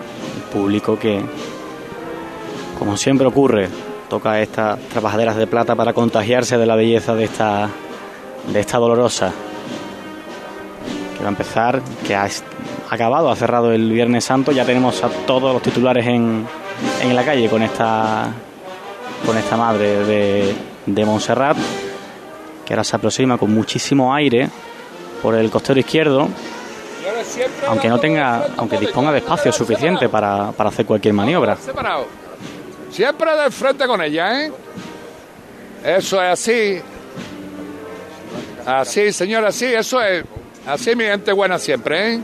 público 0.51 0.97
que, 0.97 1.22
como 2.78 2.97
siempre 2.97 3.28
ocurre, 3.28 3.70
toca 4.10 4.41
estas 4.41 4.80
trabajaderas 4.89 5.36
de 5.36 5.47
plata 5.47 5.76
para 5.76 5.93
contagiarse 5.93 6.57
de 6.57 6.66
la 6.66 6.76
belleza 6.76 7.16
de 7.16 7.26
esta, 7.26 7.70
de 8.51 8.60
esta 8.60 8.78
dolorosa. 8.78 9.32
Que 11.16 11.24
va 11.24 11.28
a 11.28 11.32
empezar, 11.32 11.82
que 12.05 12.16
ha 12.16 12.28
acabado, 12.89 13.30
ha 13.30 13.36
cerrado 13.36 13.72
el 13.72 13.91
Viernes 13.91 14.26
Santo. 14.26 14.51
Ya 14.51 14.66
tenemos 14.66 15.03
a 15.03 15.10
todos 15.10 15.53
los 15.53 15.62
titulares 15.62 16.05
en, 16.07 16.45
en 17.01 17.16
la 17.16 17.24
calle 17.24 17.49
con 17.49 17.62
esta, 17.62 18.32
con 19.26 19.38
esta 19.38 19.57
madre 19.57 20.03
de, 20.05 20.55
de 20.86 21.05
que 22.66 22.74
ahora 22.74 22.84
se 22.84 22.95
aproxima 22.95 23.38
con 23.38 23.51
muchísimo 23.51 24.14
aire 24.14 24.47
por 25.22 25.36
el 25.36 25.49
costero 25.49 25.80
izquierdo 25.80 26.28
aunque 27.67 27.89
no 27.89 27.99
tenga, 27.99 28.47
aunque 28.57 28.77
disponga 28.77 29.11
de 29.11 29.19
espacio 29.19 29.51
suficiente 29.51 30.09
para, 30.09 30.51
para 30.51 30.69
hacer 30.69 30.86
cualquier 30.86 31.13
maniobra. 31.13 31.57
Siempre 32.91 33.36
de 33.36 33.51
frente 33.51 33.86
con 33.88 34.01
ella, 34.01 34.41
¿eh? 34.45 34.51
Eso 35.84 36.21
es 36.21 36.32
así. 36.32 36.82
Así, 38.65 39.11
señora, 39.13 39.49
así, 39.49 39.65
eso 39.65 40.01
es. 40.01 40.23
Así 40.65 40.95
mi 40.95 41.05
gente 41.05 41.32
buena 41.32 41.57
siempre, 41.57 42.13
¿eh? 42.13 42.21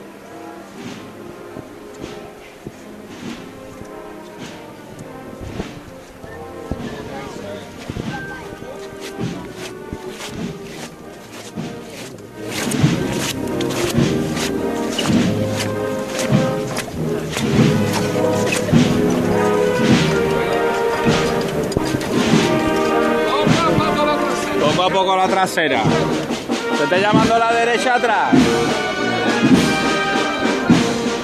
Poco 24.95 25.17
la 25.17 25.27
trasera. 25.27 25.83
Se 26.77 26.83
está 26.85 26.97
llamando 26.97 27.37
la 27.37 27.51
derecha 27.51 27.95
atrás. 27.95 28.33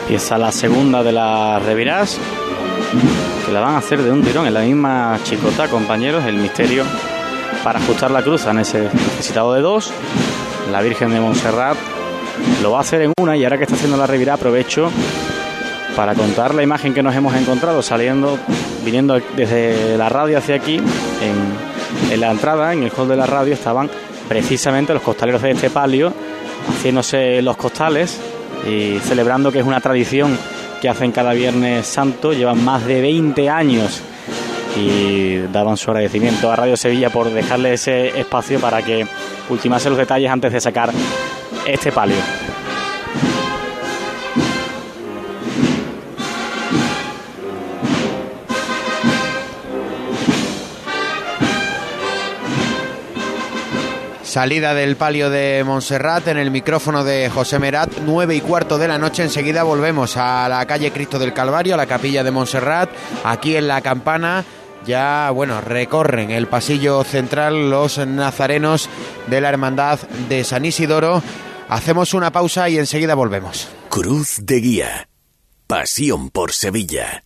Empieza 0.01 0.38
la 0.38 0.51
segunda 0.51 1.01
de 1.01 1.13
las 1.13 1.63
revirás. 1.63 2.19
Que 3.45 3.51
la 3.53 3.61
van 3.61 3.76
a 3.76 3.78
hacer 3.78 4.01
de 4.01 4.11
un 4.11 4.22
tirón 4.24 4.45
en 4.45 4.53
la 4.53 4.59
misma 4.59 5.17
chicota, 5.24 5.69
compañeros. 5.69 6.26
El 6.26 6.36
misterio 6.36 6.84
para 7.63 7.80
ajustar 7.80 8.11
la 8.11 8.22
cruz 8.22 8.45
en 8.45 8.59
ese 8.59 8.89
necesitado 8.93 9.53
de 9.53 9.61
dos. 9.61 9.93
La 10.69 10.82
Virgen 10.82 11.13
de 11.13 11.22
Montserrat 11.22 11.78
lo 12.61 12.72
va 12.72 12.80
a 12.80 12.82
hacer 12.82 13.03
en 13.03 13.13
una 13.22 13.38
y 13.38 13.45
ahora 13.45 13.57
que 13.57 13.63
está 13.63 13.76
haciendo 13.76 13.95
la 13.95 14.05
revirá 14.05 14.34
aprovecho 14.34 14.91
para 15.95 16.13
contar 16.13 16.53
la 16.55 16.63
imagen 16.63 16.93
que 16.93 17.03
nos 17.03 17.15
hemos 17.15 17.34
encontrado 17.36 17.82
saliendo, 17.82 18.38
viniendo 18.84 19.17
desde 19.38 19.97
la 19.97 20.09
radio 20.09 20.39
hacia 20.39 20.55
aquí 20.55 20.76
en 20.76 21.70
en 22.12 22.20
la 22.20 22.32
entrada, 22.32 22.74
en 22.74 22.84
el 22.84 22.92
hall 22.92 23.08
de 23.08 23.16
la 23.16 23.26
radio, 23.26 23.54
estaban 23.54 23.89
precisamente 24.28 24.94
los 24.94 25.02
costaleros 25.02 25.42
de 25.42 25.52
este 25.52 25.70
palio 25.70 26.14
haciéndose 26.70 27.42
los 27.42 27.58
costales 27.58 28.20
y 28.68 29.00
celebrando 29.00 29.52
que 29.52 29.60
es 29.60 29.66
una 29.66 29.82
tradición 29.82 30.38
que 30.82 30.89
hacen 30.89 31.12
cada 31.12 31.34
Viernes 31.34 31.86
Santo, 31.86 32.34
llevan 32.34 32.64
más 32.64 32.86
de 32.86 33.02
20 33.02 33.50
años 33.50 34.02
y 34.76 35.38
daban 35.52 35.78
su 35.78 35.92
agradecimiento 35.92 36.52
a 36.52 36.56
Radio 36.56 36.78
Sevilla 36.78 37.10
por 37.10 37.30
dejarle 37.30 37.74
ese 37.74 38.20
espacio 38.20 38.60
para 38.60 38.82
que 38.82 39.06
ultimase 39.50 39.89
los 39.89 39.98
detalles 39.98 40.32
antes 40.32 40.52
de 40.52 40.62
sacar 40.62 40.92
este 41.66 41.92
palio. 41.92 42.18
Salida 54.32 54.73
del 54.73 54.95
palio 54.95 55.29
de 55.29 55.61
Montserrat 55.65 56.29
en 56.29 56.38
el 56.38 56.51
micrófono 56.51 57.03
de 57.03 57.29
José 57.29 57.59
Merat, 57.59 57.91
nueve 58.05 58.34
y 58.34 58.39
cuarto 58.39 58.77
de 58.77 58.88
la 58.88 58.97
noche. 58.97 59.23
Enseguida 59.23 59.63
volvemos 59.63 60.15
a 60.15 60.47
la 60.47 60.65
calle 60.65 60.93
Cristo 60.93 61.19
del 61.19 61.34
Calvario, 61.34 61.73
a 61.73 61.77
la 61.77 61.86
capilla 61.86 62.23
de 62.23 62.32
Montserrat, 62.32 62.89
aquí 63.25 63.57
en 63.57 63.67
la 63.67 63.82
campana. 63.82 64.45
Ya, 64.86 65.29
bueno, 65.32 65.59
recorren 65.59 66.32
el 66.32 66.47
pasillo 66.47 67.03
central 67.03 67.69
los 67.69 67.97
nazarenos 67.97 68.88
de 69.27 69.41
la 69.41 69.49
Hermandad 69.49 69.99
de 70.29 70.45
San 70.45 70.63
Isidoro. 70.63 71.21
Hacemos 71.67 72.13
una 72.13 72.32
pausa 72.32 72.69
y 72.69 72.77
enseguida 72.77 73.15
volvemos. 73.15 73.67
Cruz 73.89 74.38
de 74.43 74.61
Guía. 74.61 75.09
Pasión 75.67 76.29
por 76.29 76.53
Sevilla. 76.53 77.25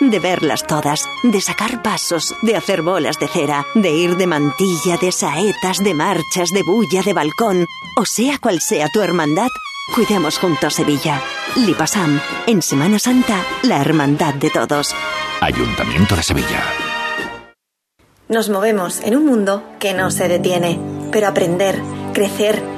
de 0.00 0.18
verlas 0.18 0.66
todas, 0.66 1.08
de 1.22 1.40
sacar 1.40 1.82
pasos, 1.82 2.34
de 2.42 2.56
hacer 2.56 2.82
bolas 2.82 3.18
de 3.18 3.28
cera, 3.28 3.66
de 3.74 3.90
ir 3.90 4.16
de 4.16 4.26
mantilla, 4.26 4.96
de 5.00 5.12
saetas, 5.12 5.78
de 5.78 5.94
marchas, 5.94 6.50
de 6.50 6.62
bulla, 6.62 7.02
de 7.02 7.12
balcón, 7.12 7.66
o 7.96 8.04
sea 8.04 8.38
cual 8.38 8.60
sea 8.60 8.88
tu 8.92 9.00
hermandad, 9.00 9.48
cuidemos 9.94 10.38
juntos 10.38 10.74
Sevilla. 10.74 11.20
Lipasam, 11.56 12.20
en 12.46 12.62
Semana 12.62 12.98
Santa, 12.98 13.44
la 13.62 13.80
hermandad 13.80 14.34
de 14.34 14.50
todos. 14.50 14.94
Ayuntamiento 15.40 16.14
de 16.14 16.22
Sevilla. 16.22 16.62
Nos 18.28 18.50
movemos 18.50 19.00
en 19.00 19.16
un 19.16 19.24
mundo 19.24 19.64
que 19.78 19.94
no 19.94 20.10
se 20.10 20.28
detiene, 20.28 20.78
pero 21.10 21.28
aprender, 21.28 21.80
crecer, 22.12 22.62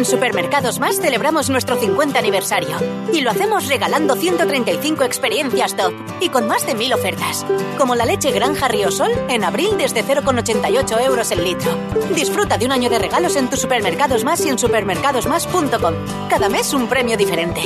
En 0.00 0.06
Supermercados 0.06 0.80
Más 0.80 0.98
celebramos 0.98 1.50
nuestro 1.50 1.76
50 1.78 2.18
aniversario 2.18 2.78
y 3.12 3.20
lo 3.20 3.30
hacemos 3.30 3.68
regalando 3.68 4.16
135 4.16 5.04
experiencias 5.04 5.76
top 5.76 5.92
y 6.22 6.30
con 6.30 6.48
más 6.48 6.66
de 6.66 6.74
1000 6.74 6.94
ofertas, 6.94 7.44
como 7.76 7.94
la 7.94 8.06
leche 8.06 8.30
Granja 8.30 8.66
Riosol 8.66 9.10
en 9.28 9.44
abril 9.44 9.76
desde 9.76 10.02
0,88 10.02 11.04
euros 11.04 11.30
el 11.32 11.44
litro. 11.44 11.76
Disfruta 12.14 12.56
de 12.56 12.64
un 12.64 12.72
año 12.72 12.88
de 12.88 12.98
regalos 12.98 13.36
en 13.36 13.50
tus 13.50 13.60
Supermercados 13.60 14.24
Más 14.24 14.42
y 14.46 14.48
en 14.48 14.58
supermercadosmás.com. 14.58 15.94
Cada 16.30 16.48
mes 16.48 16.72
un 16.72 16.88
premio 16.88 17.18
diferente. 17.18 17.60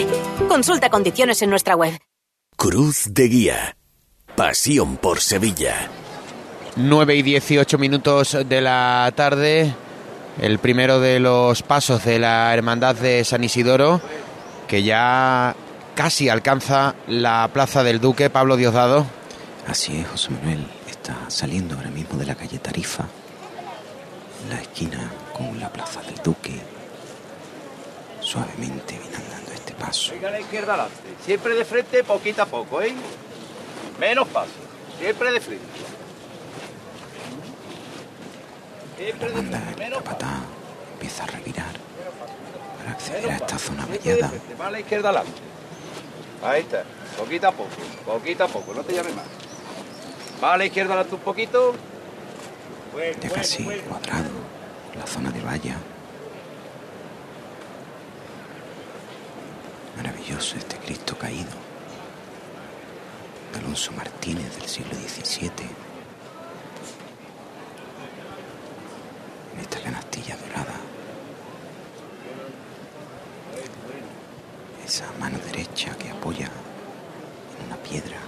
Consulta 0.48 0.90
condiciones 0.90 1.40
en 1.40 1.50
nuestra 1.50 1.76
web. 1.76 1.96
Cruz 2.56 3.14
de 3.14 3.28
Guía. 3.28 3.76
Pasión 4.34 4.96
por 4.96 5.20
Sevilla. 5.20 5.88
9 6.74 7.14
y 7.14 7.22
18 7.22 7.78
minutos 7.78 8.36
de 8.44 8.60
la 8.60 9.12
tarde. 9.14 9.72
El 10.40 10.58
primero 10.58 11.00
de 11.00 11.20
los 11.20 11.62
pasos 11.62 12.04
de 12.04 12.18
la 12.18 12.52
Hermandad 12.52 12.96
de 12.96 13.24
San 13.24 13.44
Isidoro, 13.44 14.00
que 14.66 14.82
ya 14.82 15.54
casi 15.94 16.28
alcanza 16.28 16.94
la 17.06 17.48
Plaza 17.52 17.84
del 17.84 18.00
Duque, 18.00 18.30
Pablo 18.30 18.56
Diosdado. 18.56 19.06
Así 19.66 19.96
es, 19.98 20.08
José 20.08 20.30
Manuel. 20.30 20.66
Está 20.88 21.16
saliendo 21.28 21.76
ahora 21.76 21.90
mismo 21.90 22.18
de 22.18 22.26
la 22.26 22.34
calle 22.34 22.58
Tarifa, 22.58 23.04
la 24.50 24.60
esquina 24.60 25.10
con 25.32 25.60
la 25.60 25.72
Plaza 25.72 26.02
del 26.02 26.16
Duque. 26.22 26.60
Suavemente 28.20 28.98
viene 28.98 29.16
andando 29.16 29.52
este 29.52 29.72
paso. 29.74 30.12
Venga 30.12 30.28
a 30.28 30.32
la 30.32 30.40
izquierda 30.40 30.74
adelante. 30.74 30.96
Siempre 31.24 31.54
de 31.54 31.64
frente, 31.64 32.02
poquito 32.04 32.42
a 32.42 32.46
poco, 32.46 32.82
¿eh? 32.82 32.94
Menos 34.00 34.26
paso. 34.28 34.50
Siempre 34.98 35.30
de 35.32 35.40
frente. 35.40 35.64
El 38.98 39.92
capataz, 39.92 40.42
empieza 40.92 41.24
a 41.24 41.26
revirar 41.26 41.74
para 42.78 42.92
acceder 42.92 43.30
a 43.30 43.36
esta 43.36 43.58
zona 43.58 43.86
vallada. 43.86 44.30
Va 44.60 44.68
a 44.68 44.70
la 44.70 44.80
izquierda 44.80 45.08
adelante. 45.08 45.40
Ahí 46.42 46.60
está. 46.60 46.84
Poquito 47.18 47.48
a 47.48 47.52
poco. 47.52 47.70
Poquito 48.04 48.44
a 48.44 48.48
poco. 48.48 48.74
No 48.74 48.82
te 48.82 48.92
llames 48.92 49.14
más. 49.14 49.24
Va 50.42 50.54
a 50.54 50.56
la 50.56 50.66
izquierda 50.66 50.94
adelante 50.94 51.14
un 51.16 51.20
poquito. 51.22 51.74
Ya 53.20 53.30
casi 53.30 53.64
cuadrado, 53.64 54.30
la 54.96 55.06
zona 55.06 55.30
de 55.30 55.40
valla. 55.40 55.76
Maravilloso 59.96 60.56
este 60.56 60.76
Cristo 60.76 61.16
caído. 61.18 61.50
Alonso 63.58 63.92
Martínez 63.92 64.56
del 64.56 64.68
siglo 64.68 64.94
XVII. 64.94 65.83
Esta 69.60 69.80
canastilla 69.80 70.36
dorada. 70.36 70.74
Esa 74.84 75.06
mano 75.18 75.38
derecha 75.46 75.96
que 75.96 76.10
apoya 76.10 76.46
en 76.46 77.66
una 77.66 77.76
piedra. 77.76 78.18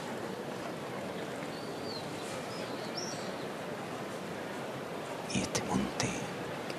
Y 5.35 5.41
este 5.41 5.63
monte 5.65 6.09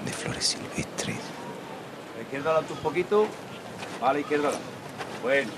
de 0.05 0.11
flores 0.11 0.45
silvestres. 0.45 1.17
A 1.17 2.17
la 2.17 2.23
izquierda 2.23 2.59
un 2.59 2.77
poquito. 2.77 3.27
A 4.01 4.13
la 4.13 4.19
izquierda. 4.19 4.51
Bueno. 5.21 5.51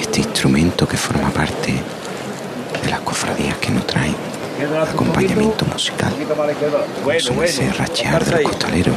Este 0.00 0.20
instrumento 0.20 0.86
que 0.86 0.96
forma 0.96 1.30
parte 1.30 1.72
de 2.82 2.90
las 2.90 3.00
cofradías 3.00 3.58
que 3.58 3.70
no 3.70 3.82
traen 3.82 4.14
acompañamiento 4.88 5.64
musical. 5.66 6.12
Un 6.12 6.18
poquito 6.18 6.36
más 6.36 6.43
a 6.43 6.43
la 6.43 6.43
izquierda 6.43 6.43
adelante. 6.43 6.43
Como 6.43 6.43
Bueno, 7.04 7.30
bueno. 7.34 7.74
rachear 7.78 8.24
de 8.24 8.30
los 8.30 8.42
costaleros. 8.42 8.94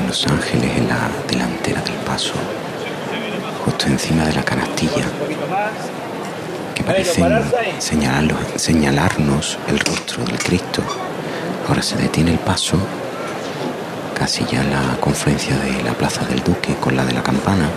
En 0.00 0.06
Los 0.06 0.26
Ángeles, 0.26 0.76
en 0.76 0.88
la 0.88 1.08
delantera 1.26 1.80
del 1.82 1.94
paso, 2.06 2.34
justo 3.64 3.86
encima 3.86 4.24
de 4.24 4.34
la 4.34 4.42
canastilla, 4.42 5.04
que 6.74 6.82
parecen 6.82 7.42
señalarnos 8.56 9.58
el 9.68 9.78
rostro 9.80 10.24
del 10.24 10.38
Cristo. 10.38 10.82
Ahora 11.68 11.82
se 11.82 11.96
detiene 11.96 12.32
el 12.32 12.38
paso, 12.38 12.78
casi 14.18 14.44
ya 14.44 14.62
en 14.62 14.70
la 14.70 14.96
confluencia 15.00 15.56
de 15.58 15.82
la 15.82 15.92
Plaza 15.92 16.24
del 16.26 16.42
Duque 16.42 16.74
con 16.80 16.96
la 16.96 17.04
de 17.04 17.12
la 17.12 17.22
Campana. 17.22 17.68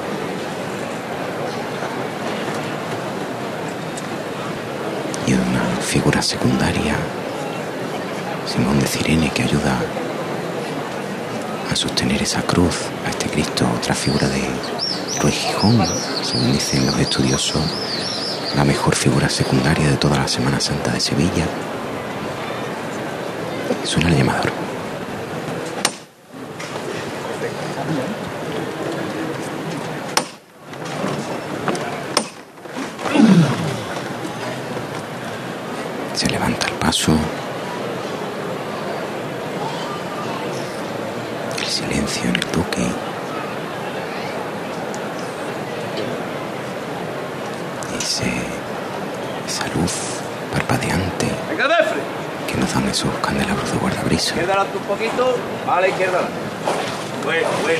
Y 5.27 5.33
una 5.33 5.80
figura 5.91 6.21
secundaria, 6.21 6.95
Simón 8.47 8.79
de 8.79 8.87
Cirene, 8.87 9.29
que 9.31 9.43
ayuda 9.43 9.75
a 11.69 11.75
sostener 11.75 12.21
esa 12.21 12.41
cruz, 12.43 12.75
a 13.05 13.09
este 13.09 13.27
Cristo, 13.27 13.65
otra 13.77 13.93
figura 13.93 14.27
de 14.29 14.41
Ruiz 15.21 15.35
Gijón, 15.35 15.77
según 16.23 16.53
dicen 16.53 16.85
los 16.85 16.97
estudiosos, 16.97 17.61
la 18.55 18.63
mejor 18.63 18.95
figura 18.95 19.29
secundaria 19.29 19.89
de 19.89 19.97
toda 19.97 20.17
la 20.17 20.27
Semana 20.29 20.59
Santa 20.61 20.91
de 20.91 20.99
Sevilla. 21.01 21.45
Suena 23.83 24.09
el 24.09 24.17
llamador. 24.17 24.51
Se 36.13 36.27
levanta 36.27 36.67
el 36.67 36.73
paso. 36.73 37.13
El 41.59 41.65
silencio 41.65 42.29
en 42.29 42.35
el 42.35 42.51
duque. 42.51 42.87
Ese, 47.97 48.25
esa 49.47 49.67
luz 49.75 49.91
parpadeante 50.51 51.27
Venga, 51.49 51.67
Defre. 51.67 52.01
que 52.47 52.57
nos 52.57 52.73
dan 52.73 52.87
esos 52.89 53.13
candelabros 53.19 53.71
de 53.71 53.77
guardabrisa. 53.77 54.29
Izquierda 54.29 54.53
adelante 54.53 54.77
un 54.77 54.83
poquito. 55.81 55.81
Vale, 55.81 55.89
izquierda. 55.89 56.21
Bueno, 57.23 57.47
bueno. 57.63 57.79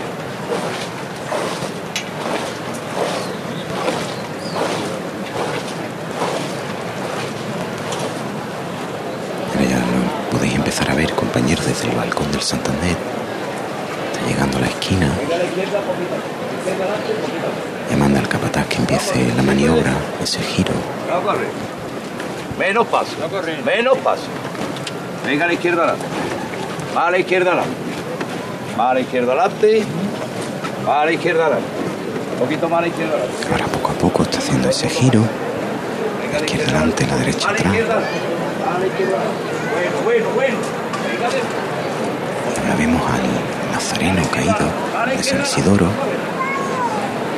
Ya 9.70 9.78
lo 9.78 10.32
podéis 10.32 10.56
empezar 10.56 10.90
a 10.90 10.96
ver, 10.96 11.14
compañeros, 11.14 11.66
desde 11.66 11.90
el 11.90 11.96
balcón 11.96 12.32
del 12.32 12.42
Santander. 12.42 12.98
Está 14.12 14.28
llegando 14.28 14.58
a 14.58 14.62
la 14.62 14.68
esquina. 14.68 15.06
A 15.06 15.28
la. 15.30 15.46
Le 17.90 17.98
manda 17.98 18.20
al 18.20 18.28
capataz 18.28 18.66
que 18.68 18.78
empiece 18.78 19.32
la 19.36 19.44
maniobra, 19.44 19.94
ese 20.22 20.40
giro. 20.40 20.74
No 21.08 21.22
corre. 21.22 21.48
Menos 22.58 22.88
paso. 22.88 23.16
Menos 23.66 23.98
paso. 24.00 24.24
Venga 25.26 25.46
a 25.46 25.48
la 25.48 25.54
izquierda. 25.54 25.96
Va 26.96 27.08
a 27.08 27.12
la 27.12 27.20
izquierda 27.20 27.64
la 28.78 29.00
izquierda 29.00 29.34
adelante. 29.34 29.84
La 30.86 31.12
izquierda 31.12 31.46
adelante. 31.46 31.68
Un 32.34 32.40
poquito 32.40 32.70
la 32.70 32.88
izquierda 32.88 33.14
adelante. 33.14 33.48
Ahora 33.52 33.66
poco 33.66 33.92
a 33.92 33.94
poco 33.94 34.24
está 34.24 34.38
haciendo 34.40 34.70
ese 34.70 34.90
giro. 34.90 35.24
La 36.32 36.40
izquierda 36.40 36.66
adelante, 36.72 37.08
la 37.08 37.18
derecha 37.18 37.50
atrás. 37.50 37.66
izquierda 37.66 37.94
adelante. 37.94 38.20
Va 38.66 38.76
a 38.76 38.80
la 38.80 38.88
izquierda 38.88 39.16
adelante. 39.18 39.42
Bueno, 39.74 39.92
bueno, 40.04 40.26
bueno. 40.36 40.58
Ahora 42.62 42.76
vemos 42.78 43.02
al 43.12 43.72
nazareno 43.72 44.22
caído 44.32 45.18
de 45.18 45.24
San 45.24 45.42
Isidoro. 45.42 45.88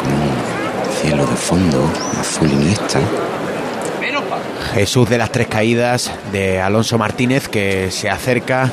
Con 0.04 0.14
un 0.14 1.02
cielo 1.02 1.26
de 1.26 1.36
fondo 1.36 1.90
azul 2.20 2.52
iniesta. 2.52 3.00
Jesús 4.74 5.08
de 5.10 5.18
las 5.18 5.32
Tres 5.32 5.48
Caídas 5.48 6.12
de 6.32 6.60
Alonso 6.60 6.98
Martínez 6.98 7.48
que 7.48 7.92
se 7.92 8.10
acerca 8.10 8.72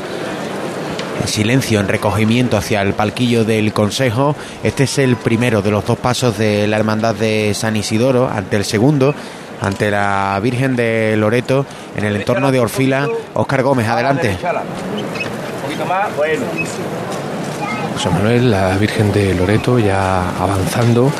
silencio, 1.27 1.81
en 1.81 1.89
recogimiento 1.89 2.57
hacia 2.57 2.83
el 2.83 2.95
palquillo 2.95 3.45
del 3.45 3.73
Consejo. 3.73 4.35
Este 4.63 4.85
es 4.85 4.99
el 4.99 5.17
primero 5.17 5.63
de 5.63 5.71
los 5.71 5.85
dos 5.85 5.99
pasos 5.99 6.39
de 6.39 6.67
la 6.67 6.77
Hermandad 6.77 7.15
de 7.15 7.53
San 7.55 7.77
Isidoro, 7.77 8.29
ante 8.29 8.57
el 8.57 8.65
segundo, 8.65 9.15
ante 9.61 9.91
la 9.91 10.39
Virgen 10.43 10.77
de 10.77 11.17
Loreto, 11.17 11.67
en 11.97 12.05
el 12.05 12.17
entorno 12.17 12.51
de 12.51 12.61
Orfila. 12.61 13.09
Óscar 13.35 13.63
Gómez, 13.63 13.89
adelante. 13.89 14.39
José 17.95 18.11
Manuel, 18.11 18.51
la 18.51 18.77
Virgen 18.79 19.13
de 19.13 19.35
Loreto 19.35 19.79
ya 19.79 20.31
avanzando. 20.41 21.13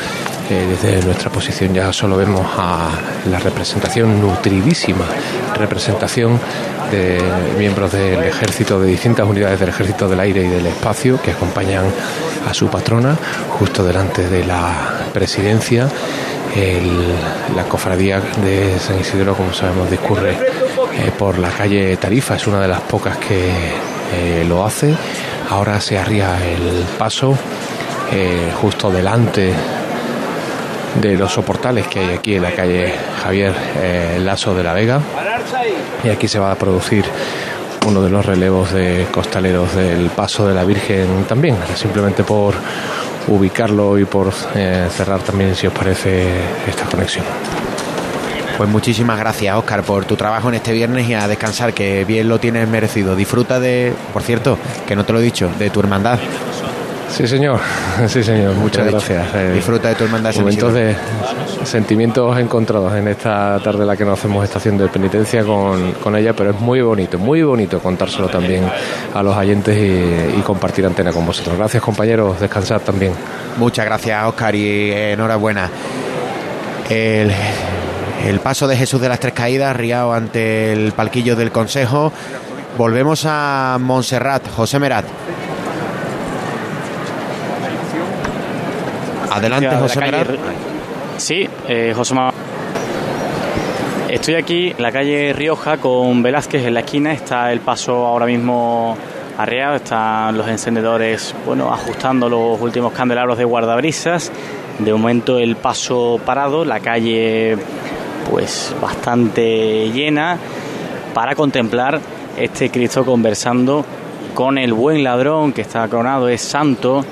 Desde 0.53 1.01
nuestra 1.05 1.31
posición 1.31 1.73
ya 1.73 1.93
solo 1.93 2.17
vemos 2.17 2.45
a 2.57 2.89
la 3.29 3.39
representación 3.39 4.19
nutridísima, 4.19 5.05
representación 5.55 6.39
de 6.91 7.21
miembros 7.57 7.93
del 7.93 8.21
ejército, 8.23 8.79
de 8.79 8.87
distintas 8.87 9.25
unidades 9.25 9.59
del 9.59 9.69
ejército 9.69 10.09
del 10.09 10.19
aire 10.19 10.43
y 10.43 10.47
del 10.47 10.65
espacio 10.67 11.21
que 11.21 11.31
acompañan 11.31 11.85
a 12.47 12.53
su 12.53 12.67
patrona 12.67 13.17
justo 13.49 13.83
delante 13.83 14.27
de 14.27 14.45
la 14.45 15.05
presidencia. 15.13 15.87
La 17.55 17.63
cofradía 17.63 18.19
de 18.19 18.77
San 18.77 18.99
Isidro, 18.99 19.35
como 19.35 19.53
sabemos, 19.53 19.89
discurre 19.89 20.31
eh, 20.31 21.11
por 21.17 21.39
la 21.39 21.49
calle 21.49 21.95
Tarifa, 21.95 22.35
es 22.35 22.45
una 22.45 22.59
de 22.59 22.67
las 22.67 22.81
pocas 22.81 23.17
que 23.17 23.51
eh, 24.13 24.43
lo 24.45 24.65
hace. 24.65 24.93
Ahora 25.49 25.79
se 25.79 25.97
arría 25.97 26.45
el 26.45 26.83
paso 26.97 27.37
eh, 28.11 28.51
justo 28.61 28.91
delante 28.91 29.53
de 30.95 31.15
los 31.15 31.31
soportales 31.31 31.87
que 31.87 31.99
hay 31.99 32.15
aquí 32.15 32.35
en 32.35 32.43
la 32.43 32.51
calle 32.51 32.93
Javier 33.23 33.53
eh, 33.81 34.19
Lazo 34.21 34.53
de 34.53 34.63
la 34.63 34.73
Vega. 34.73 34.99
Y 36.03 36.09
aquí 36.09 36.27
se 36.27 36.39
va 36.39 36.51
a 36.51 36.55
producir 36.55 37.05
uno 37.87 38.01
de 38.01 38.09
los 38.09 38.25
relevos 38.25 38.73
de 38.73 39.07
costaleros 39.11 39.75
del 39.75 40.09
paso 40.09 40.47
de 40.47 40.53
la 40.53 40.63
Virgen 40.63 41.25
también, 41.27 41.55
simplemente 41.75 42.23
por 42.23 42.53
ubicarlo 43.27 43.97
y 43.97 44.05
por 44.05 44.31
eh, 44.55 44.87
cerrar 44.91 45.21
también, 45.21 45.55
si 45.55 45.67
os 45.67 45.73
parece, 45.73 46.25
esta 46.67 46.85
conexión. 46.85 47.25
Pues 48.57 48.69
muchísimas 48.69 49.17
gracias, 49.17 49.55
Óscar, 49.55 49.81
por 49.83 50.05
tu 50.05 50.15
trabajo 50.15 50.49
en 50.49 50.55
este 50.55 50.71
viernes 50.71 51.09
y 51.09 51.15
a 51.15 51.27
descansar, 51.27 51.73
que 51.73 52.05
bien 52.05 52.29
lo 52.29 52.39
tienes 52.39 52.67
merecido. 52.67 53.15
Disfruta 53.15 53.59
de, 53.59 53.93
por 54.13 54.21
cierto, 54.21 54.57
que 54.87 54.95
no 54.95 55.03
te 55.03 55.13
lo 55.13 55.19
he 55.19 55.23
dicho, 55.23 55.49
de 55.57 55.69
tu 55.69 55.79
hermandad. 55.79 56.19
Sí, 57.11 57.27
señor. 57.27 57.59
Sí, 58.07 58.23
señor. 58.23 58.55
Muchas 58.55 58.87
gracias. 58.87 59.27
Eh, 59.35 59.51
Disfruta 59.53 59.89
de 59.89 59.95
tu 59.95 60.05
hermandad. 60.05 60.33
Momentos 60.35 60.73
de 60.73 60.95
sentimientos 61.65 62.37
encontrados 62.39 62.93
en 62.95 63.07
esta 63.07 63.59
tarde 63.63 63.81
en 63.81 63.87
la 63.87 63.95
que 63.97 64.05
nos 64.05 64.17
hacemos 64.17 64.43
estación 64.43 64.77
de 64.77 64.87
penitencia 64.87 65.43
con, 65.43 65.91
con 65.93 66.15
ella, 66.15 66.33
pero 66.33 66.51
es 66.51 66.59
muy 66.59 66.81
bonito, 66.81 67.19
muy 67.19 67.43
bonito 67.43 67.79
contárselo 67.79 68.27
también 68.27 68.63
a 69.13 69.21
los 69.23 69.35
oyentes 69.35 69.77
y, 69.77 70.39
y 70.39 70.41
compartir 70.41 70.85
antena 70.85 71.11
con 71.11 71.25
vosotros. 71.25 71.57
Gracias, 71.57 71.83
compañeros. 71.83 72.39
Descansar 72.39 72.79
también. 72.81 73.13
Muchas 73.57 73.85
gracias, 73.85 74.25
Óscar, 74.25 74.55
y 74.55 74.91
enhorabuena. 74.91 75.69
El, 76.89 77.31
el 78.25 78.39
paso 78.39 78.67
de 78.67 78.75
Jesús 78.77 78.99
de 79.01 79.09
las 79.09 79.19
Tres 79.19 79.33
Caídas, 79.33 79.75
riado 79.75 80.13
ante 80.13 80.73
el 80.73 80.91
palquillo 80.93 81.35
del 81.35 81.51
Consejo. 81.51 82.11
Volvemos 82.77 83.25
a 83.27 83.77
Montserrat, 83.79 84.49
José 84.55 84.79
Merat. 84.79 85.05
Adelante, 89.31 89.67
de 89.67 89.71
la 89.73 89.79
José. 89.79 89.99
Ri- 89.99 90.39
Sí, 91.17 91.47
eh, 91.67 91.93
José 91.95 92.13
Manuel. 92.15 92.33
Estoy 94.09 94.35
aquí 94.35 94.69
en 94.75 94.81
la 94.81 94.91
calle 94.91 95.33
Rioja 95.33 95.77
con 95.77 96.21
Velázquez 96.21 96.65
en 96.65 96.73
la 96.73 96.81
esquina. 96.81 97.13
Está 97.13 97.51
el 97.53 97.61
paso 97.61 98.05
ahora 98.05 98.25
mismo 98.25 98.97
arreado. 99.37 99.75
Están 99.75 100.37
los 100.37 100.47
encendedores, 100.47 101.33
bueno, 101.45 101.71
ajustando 101.71 102.27
los 102.27 102.59
últimos 102.59 102.91
candelabros 102.93 103.37
de 103.37 103.45
guardabrisas. 103.45 104.31
De 104.79 104.91
momento 104.91 105.37
el 105.39 105.55
paso 105.55 106.19
parado, 106.25 106.65
la 106.65 106.79
calle 106.79 107.57
pues 108.29 108.75
bastante 108.81 109.89
llena 109.91 110.37
para 111.13 111.35
contemplar 111.35 111.99
este 112.37 112.69
Cristo 112.69 113.05
conversando 113.05 113.85
con 114.33 114.57
el 114.57 114.73
buen 114.73 115.03
ladrón 115.03 115.51
que 115.53 115.61
está 115.61 115.87
coronado, 115.87 116.27
es 116.29 116.41
santo. 116.41 117.05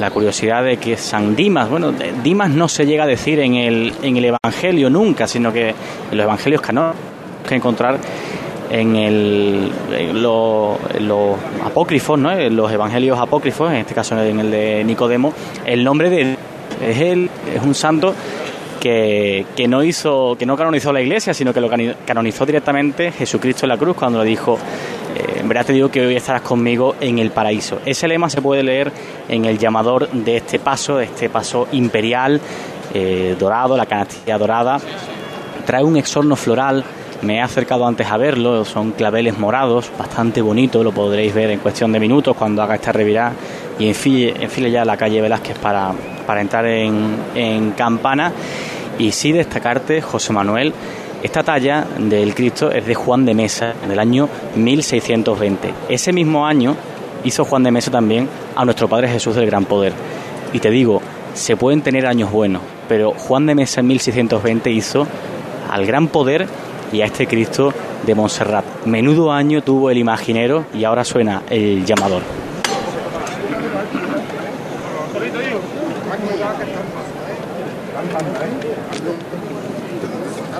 La 0.00 0.10
curiosidad 0.10 0.62
de 0.62 0.76
que 0.76 0.96
San 0.96 1.34
Dimas, 1.34 1.70
bueno, 1.70 1.92
Dimas 2.22 2.50
no 2.50 2.68
se 2.68 2.84
llega 2.84 3.04
a 3.04 3.06
decir 3.06 3.40
en 3.40 3.54
el, 3.54 3.92
en 4.02 4.16
el 4.18 4.26
Evangelio 4.44 4.90
nunca, 4.90 5.26
sino 5.26 5.52
que 5.52 5.70
en 5.70 6.16
los 6.16 6.24
Evangelios 6.24 6.60
canónicos 6.60 7.00
que 7.48 7.54
encontrar 7.54 7.98
en, 8.70 8.96
el, 8.96 9.72
en 9.96 10.22
lo- 10.22 10.78
en 10.92 11.08
los 11.08 11.36
apócrifos, 11.64 12.18
¿no? 12.18 12.30
en 12.32 12.54
los 12.56 12.70
Evangelios 12.70 13.18
apócrifos, 13.18 13.70
en 13.70 13.76
este 13.78 13.94
caso 13.94 14.20
en 14.20 14.40
el 14.40 14.50
de 14.50 14.82
Nicodemo, 14.84 15.32
el 15.64 15.82
nombre 15.84 16.10
de 16.10 16.36
es 16.84 17.00
él, 17.00 17.30
es 17.54 17.62
un 17.62 17.74
santo 17.74 18.12
que, 18.80 19.46
que 19.56 19.66
no 19.66 19.82
hizo, 19.82 20.36
que 20.38 20.44
no 20.44 20.56
canonizó 20.56 20.92
la 20.92 21.00
iglesia, 21.00 21.32
sino 21.32 21.54
que 21.54 21.60
lo 21.60 21.70
canonizó 22.04 22.44
directamente 22.44 23.12
Jesucristo 23.12 23.64
en 23.64 23.70
la 23.70 23.78
cruz 23.78 23.96
cuando 23.96 24.22
le 24.22 24.28
dijo, 24.28 24.58
eh, 25.16 25.38
en 25.40 25.48
verdad 25.48 25.64
te 25.66 25.72
digo 25.72 25.88
que 25.90 26.04
hoy 26.06 26.16
estarás 26.16 26.42
conmigo 26.42 26.96
en 27.00 27.18
el 27.18 27.30
paraíso. 27.30 27.80
Ese 27.86 28.06
lema 28.06 28.28
se 28.28 28.42
puede 28.42 28.62
leer 28.62 28.92
en 29.28 29.44
el 29.44 29.58
llamador 29.58 30.08
de 30.10 30.36
este 30.36 30.58
paso, 30.58 31.00
este 31.00 31.28
paso 31.28 31.68
imperial, 31.72 32.40
eh, 32.94 33.36
dorado, 33.38 33.76
la 33.76 33.86
canastilla 33.86 34.38
dorada. 34.38 34.78
Trae 35.64 35.82
un 35.82 35.96
exorno 35.96 36.36
floral, 36.36 36.84
me 37.22 37.36
he 37.36 37.40
acercado 37.40 37.86
antes 37.86 38.06
a 38.06 38.16
verlo, 38.16 38.64
son 38.64 38.92
claveles 38.92 39.38
morados, 39.38 39.90
bastante 39.98 40.40
bonito, 40.40 40.84
lo 40.84 40.92
podréis 40.92 41.34
ver 41.34 41.50
en 41.50 41.58
cuestión 41.58 41.92
de 41.92 42.00
minutos 42.00 42.36
cuando 42.36 42.62
haga 42.62 42.76
esta 42.76 42.92
revirada 42.92 43.32
y 43.78 43.88
enfile, 43.88 44.70
ya 44.70 44.84
la 44.84 44.96
calle 44.96 45.20
Velázquez 45.20 45.58
para, 45.58 45.92
para 46.26 46.40
entrar 46.40 46.66
en, 46.66 47.16
en 47.34 47.72
Campana. 47.72 48.32
Y 48.98 49.12
sí 49.12 49.32
destacarte, 49.32 50.00
José 50.00 50.32
Manuel, 50.32 50.72
esta 51.22 51.42
talla 51.42 51.84
del 51.98 52.34
Cristo 52.34 52.70
es 52.70 52.86
de 52.86 52.94
Juan 52.94 53.24
de 53.24 53.34
Mesa, 53.34 53.74
en 53.84 53.90
el 53.90 53.98
año 53.98 54.28
1620. 54.54 55.74
Ese 55.88 56.12
mismo 56.12 56.46
año 56.46 56.76
hizo 57.26 57.44
Juan 57.44 57.64
de 57.64 57.72
Mesa 57.72 57.90
también 57.90 58.28
a 58.54 58.64
nuestro 58.64 58.88
Padre 58.88 59.08
Jesús 59.08 59.34
del 59.34 59.46
Gran 59.46 59.64
Poder. 59.64 59.92
Y 60.52 60.60
te 60.60 60.70
digo, 60.70 61.02
se 61.34 61.56
pueden 61.56 61.82
tener 61.82 62.06
años 62.06 62.30
buenos, 62.30 62.62
pero 62.88 63.12
Juan 63.12 63.46
de 63.46 63.54
Mesa 63.54 63.80
en 63.80 63.88
1620 63.88 64.70
hizo 64.70 65.06
al 65.68 65.84
Gran 65.86 66.06
Poder 66.06 66.46
y 66.92 67.00
a 67.00 67.06
este 67.06 67.26
Cristo 67.26 67.74
de 68.06 68.14
Montserrat. 68.14 68.64
Menudo 68.86 69.32
año 69.32 69.62
tuvo 69.62 69.90
el 69.90 69.98
imaginero 69.98 70.66
y 70.72 70.84
ahora 70.84 71.04
suena 71.04 71.42
el 71.50 71.84
llamador. 71.84 72.22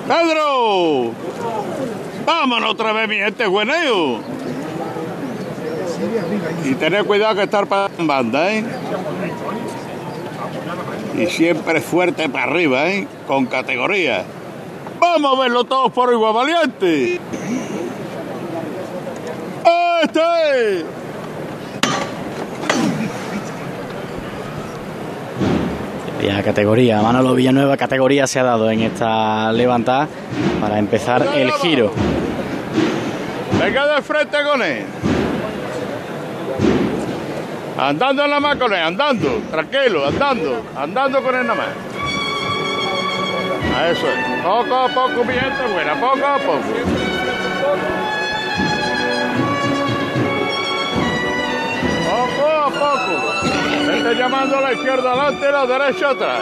Pedro, 0.08 1.12
vámonos 2.26 2.70
otra 2.70 2.92
vez, 2.92 3.08
mi 3.08 3.16
gente 3.16 3.46
bueneo. 3.46 4.35
Y 6.64 6.74
tener 6.74 7.04
cuidado 7.04 7.34
que 7.36 7.42
estar 7.44 7.66
para 7.66 7.90
banda, 7.98 8.52
¿eh? 8.52 8.64
Y 11.18 11.26
siempre 11.26 11.80
fuerte 11.80 12.28
para 12.28 12.44
arriba, 12.44 12.88
¿eh? 12.90 13.06
Con 13.26 13.46
categoría. 13.46 14.24
Vamos 15.00 15.38
a 15.38 15.42
verlo 15.42 15.64
todos 15.64 15.92
por 15.92 16.12
igual 16.12 16.34
valiente. 16.34 17.20
¡Este! 20.02 20.84
Ya 26.22 26.42
categoría, 26.42 27.00
Manolo 27.02 27.34
Villanueva 27.34 27.76
categoría 27.76 28.26
se 28.26 28.40
ha 28.40 28.42
dado 28.42 28.68
en 28.70 28.80
esta 28.80 29.52
levantada 29.52 30.08
para 30.60 30.78
empezar 30.78 31.24
el 31.36 31.52
giro. 31.52 31.92
Venga 33.60 33.94
de 33.94 34.02
frente 34.02 34.36
con 34.42 34.62
él. 34.62 34.84
Andando 37.78 38.26
la 38.26 38.40
más 38.40 38.56
con 38.56 38.72
él, 38.72 38.80
andando, 38.80 39.42
tranquilo, 39.50 40.06
andando, 40.06 40.62
andando 40.74 41.22
con 41.22 41.34
él 41.34 41.46
nada 41.46 41.54
más. 41.54 41.68
Eso 43.90 44.06
es. 44.08 44.42
Poco 44.42 44.74
a 44.74 44.88
poco, 44.88 45.24
mi 45.24 45.34
gente 45.34 45.66
buena, 45.72 45.94
poco 46.00 46.26
a 46.26 46.38
poco. 46.38 46.62
Poco 52.08 52.48
a 52.48 52.70
poco. 52.70 53.86
Vete 53.86 54.14
llamando 54.16 54.56
a 54.56 54.60
la 54.62 54.72
izquierda 54.72 55.12
adelante 55.12 55.46
y 55.46 55.52
la 55.52 55.66
derecha 55.66 56.10
atrás. 56.10 56.40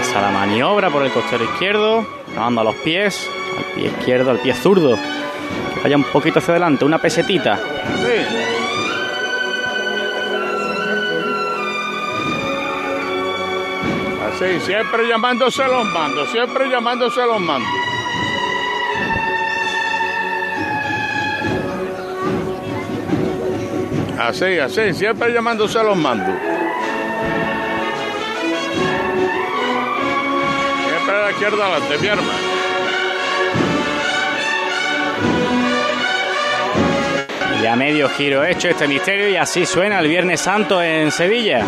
Esa 0.00 0.20
la 0.22 0.30
maniobra 0.30 0.88
por 0.88 1.02
el 1.02 1.12
costero 1.12 1.44
izquierdo, 1.44 2.06
llamando 2.34 2.62
a 2.62 2.64
los 2.64 2.76
pies, 2.76 3.28
al 3.58 3.64
pie 3.74 3.88
izquierdo, 3.88 4.30
al 4.30 4.38
pie 4.38 4.54
zurdo. 4.54 4.96
Vaya 5.82 5.96
un 5.96 6.04
poquito 6.04 6.38
hacia 6.38 6.52
adelante, 6.52 6.84
una 6.84 6.98
pesetita. 6.98 7.56
Sí. 7.56 8.50
Así, 14.28 14.60
siempre 14.60 15.08
llamándose 15.08 15.64
los 15.64 15.84
mandos, 15.86 16.30
siempre 16.30 16.68
llamándose 16.68 17.20
los 17.26 17.40
mandos. 17.40 17.70
Así, 24.18 24.58
así, 24.58 24.92
siempre 24.92 25.32
llamándose 25.32 25.78
a 25.78 25.82
los 25.82 25.96
mandos. 25.96 26.36
Siempre 30.86 31.16
a 31.16 31.22
la 31.22 31.30
izquierda 31.30 31.66
adelante, 31.66 31.98
mi 31.98 32.06
hermano. 32.06 32.49
Ya 37.62 37.76
medio 37.76 38.08
giro 38.08 38.42
hecho 38.42 38.68
este 38.68 38.88
misterio 38.88 39.28
y 39.28 39.36
así 39.36 39.66
suena 39.66 39.98
el 39.98 40.08
Viernes 40.08 40.40
Santo 40.40 40.82
en 40.82 41.10
Sevilla. 41.10 41.58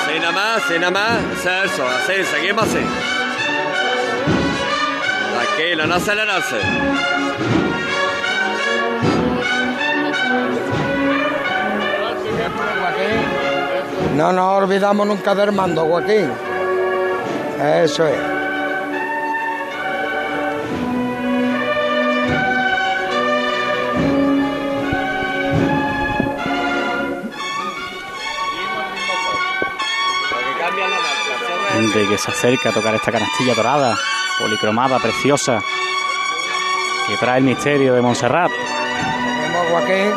Así 0.00 0.18
nada 0.18 0.32
más, 0.32 0.64
así 0.64 0.78
nada 0.78 0.90
más, 0.90 1.20
eso, 1.64 1.86
así, 1.86 2.24
seguimos 2.24 2.64
así. 2.64 2.78
Tranquilo, 5.34 5.86
no 5.86 5.94
acelerarse. 5.96 6.56
No 14.16 14.32
nos 14.32 14.62
olvidamos 14.62 15.06
nunca 15.06 15.34
del 15.34 15.52
mando, 15.52 15.84
Joaquín. 15.84 16.30
Eso 17.60 18.06
es. 18.06 18.31
Gente 31.92 32.08
que 32.08 32.16
se 32.16 32.30
acerca 32.30 32.70
a 32.70 32.72
tocar 32.72 32.94
esta 32.94 33.12
canastilla 33.12 33.54
dorada, 33.54 33.94
policromada, 34.38 34.98
preciosa, 34.98 35.62
que 37.06 37.16
trae 37.18 37.38
el 37.38 37.44
misterio 37.44 37.92
de 37.92 38.00
Montserrat. 38.00 38.50
Vamos, 38.50 39.70
Joaquín. 39.70 40.12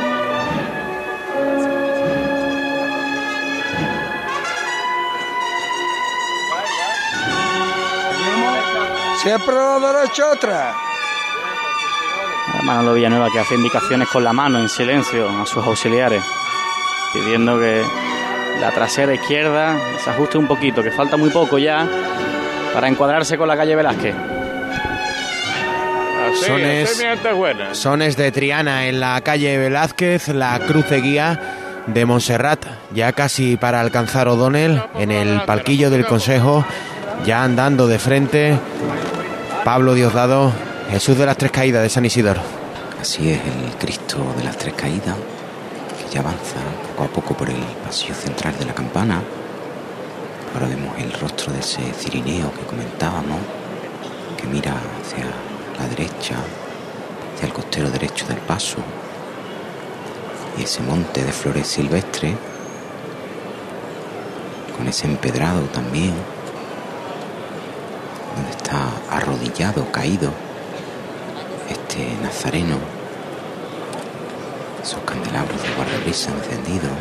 Siempre 9.21 9.55
a 9.55 9.80
la 9.80 9.93
derecha 9.93 10.32
otra. 10.32 10.76
Manolo 12.63 12.93
Villanueva 12.93 13.30
que 13.32 13.39
hace 13.39 13.55
indicaciones 13.55 14.07
con 14.07 14.23
la 14.23 14.32
mano 14.32 14.59
en 14.59 14.69
silencio 14.69 15.28
a 15.28 15.45
sus 15.45 15.65
auxiliares, 15.65 16.23
pidiendo 17.11 17.59
que 17.59 17.84
la 18.60 18.72
trasera 18.72 19.14
izquierda 19.14 19.78
se 20.03 20.10
ajuste 20.10 20.38
un 20.38 20.47
poquito, 20.47 20.82
que 20.84 20.91
falta 20.91 21.18
muy 21.18 21.30
poco 21.30 21.58
ya 21.58 21.88
para 22.74 22.88
encuadrarse 22.88 23.38
con 23.38 23.47
la 23.47 23.56
calle 23.56 23.76
Velázquez. 23.76 24.16
Así, 26.26 26.51
buena. 27.34 27.74
Sones 27.76 28.18
de 28.18 28.32
Triana 28.32 28.88
en 28.88 28.99
la 28.99 29.22
calle 29.22 29.58
Velázquez, 29.58 30.30
la 30.30 30.60
cruz 30.60 30.89
de 30.89 31.01
guía 31.01 31.39
de 31.88 32.06
Montserrat, 32.06 32.66
ya 32.93 33.14
casi 33.14 33.58
para 33.58 33.80
alcanzar 33.80 34.28
O'Donnell 34.28 34.82
en 34.97 35.12
el 35.12 35.41
palquillo 35.41 35.89
del 35.89 36.06
Consejo, 36.06 36.66
ya 37.26 37.43
andando 37.43 37.88
de 37.88 37.99
frente, 37.99 38.58
Pablo 39.64 39.93
Diosdado, 39.93 40.51
Jesús 40.89 41.18
de 41.18 41.26
las 41.26 41.38
Tres 41.38 41.51
Caídas 41.51 41.84
de 41.84 41.89
San 41.89 42.06
Isidoro. 42.06 42.41
Así 42.99 43.30
es 43.30 43.39
el 43.39 43.78
Cristo 43.78 44.18
de 44.38 44.43
las 44.43 44.58
Tres 44.58 44.74
Caídas, 44.74 45.16
que 45.99 46.14
ya 46.14 46.22
avanza 46.22 46.58
poco 46.96 47.04
a 47.04 47.08
poco 47.08 47.34
por 47.34 47.50
el 47.50 47.62
pasillo 47.84 48.16
central 48.16 48.58
de 48.58 48.66
la 48.66 48.74
campana. 48.74 49.22
Ahora 50.54 50.68
vemos 50.68 50.98
el 50.98 51.12
rostro 51.12 51.52
de 51.52 51.60
ese 51.60 51.82
cirineo 51.91 52.54
que 52.54 52.66
comentábamos, 52.66 53.39
que 54.38 54.48
mira 54.48 54.72
hacia 54.72 55.26
la 55.78 55.88
derecha, 55.89 56.36
hacia 57.36 57.48
el 57.48 57.54
costero 57.54 57.89
derecho 57.89 58.26
del 58.28 58.38
paso, 58.38 58.78
y 60.58 60.64
ese 60.64 60.82
monte 60.84 61.26
de 61.26 61.34
flores 61.34 61.68
silvestres, 61.68 62.36
con 64.78 64.88
ese 64.88 65.08
empedrado 65.08 65.64
también, 65.74 66.14
donde 68.36 68.52
está 68.52 68.88
arrodillado, 69.10 69.91
caído, 69.91 70.32
este 71.70 72.16
nazareno, 72.24 72.78
esos 74.86 75.04
candelabros 75.04 75.64
de 75.64 75.74
guardabrisa 75.74 76.30
encendidos, 76.30 76.92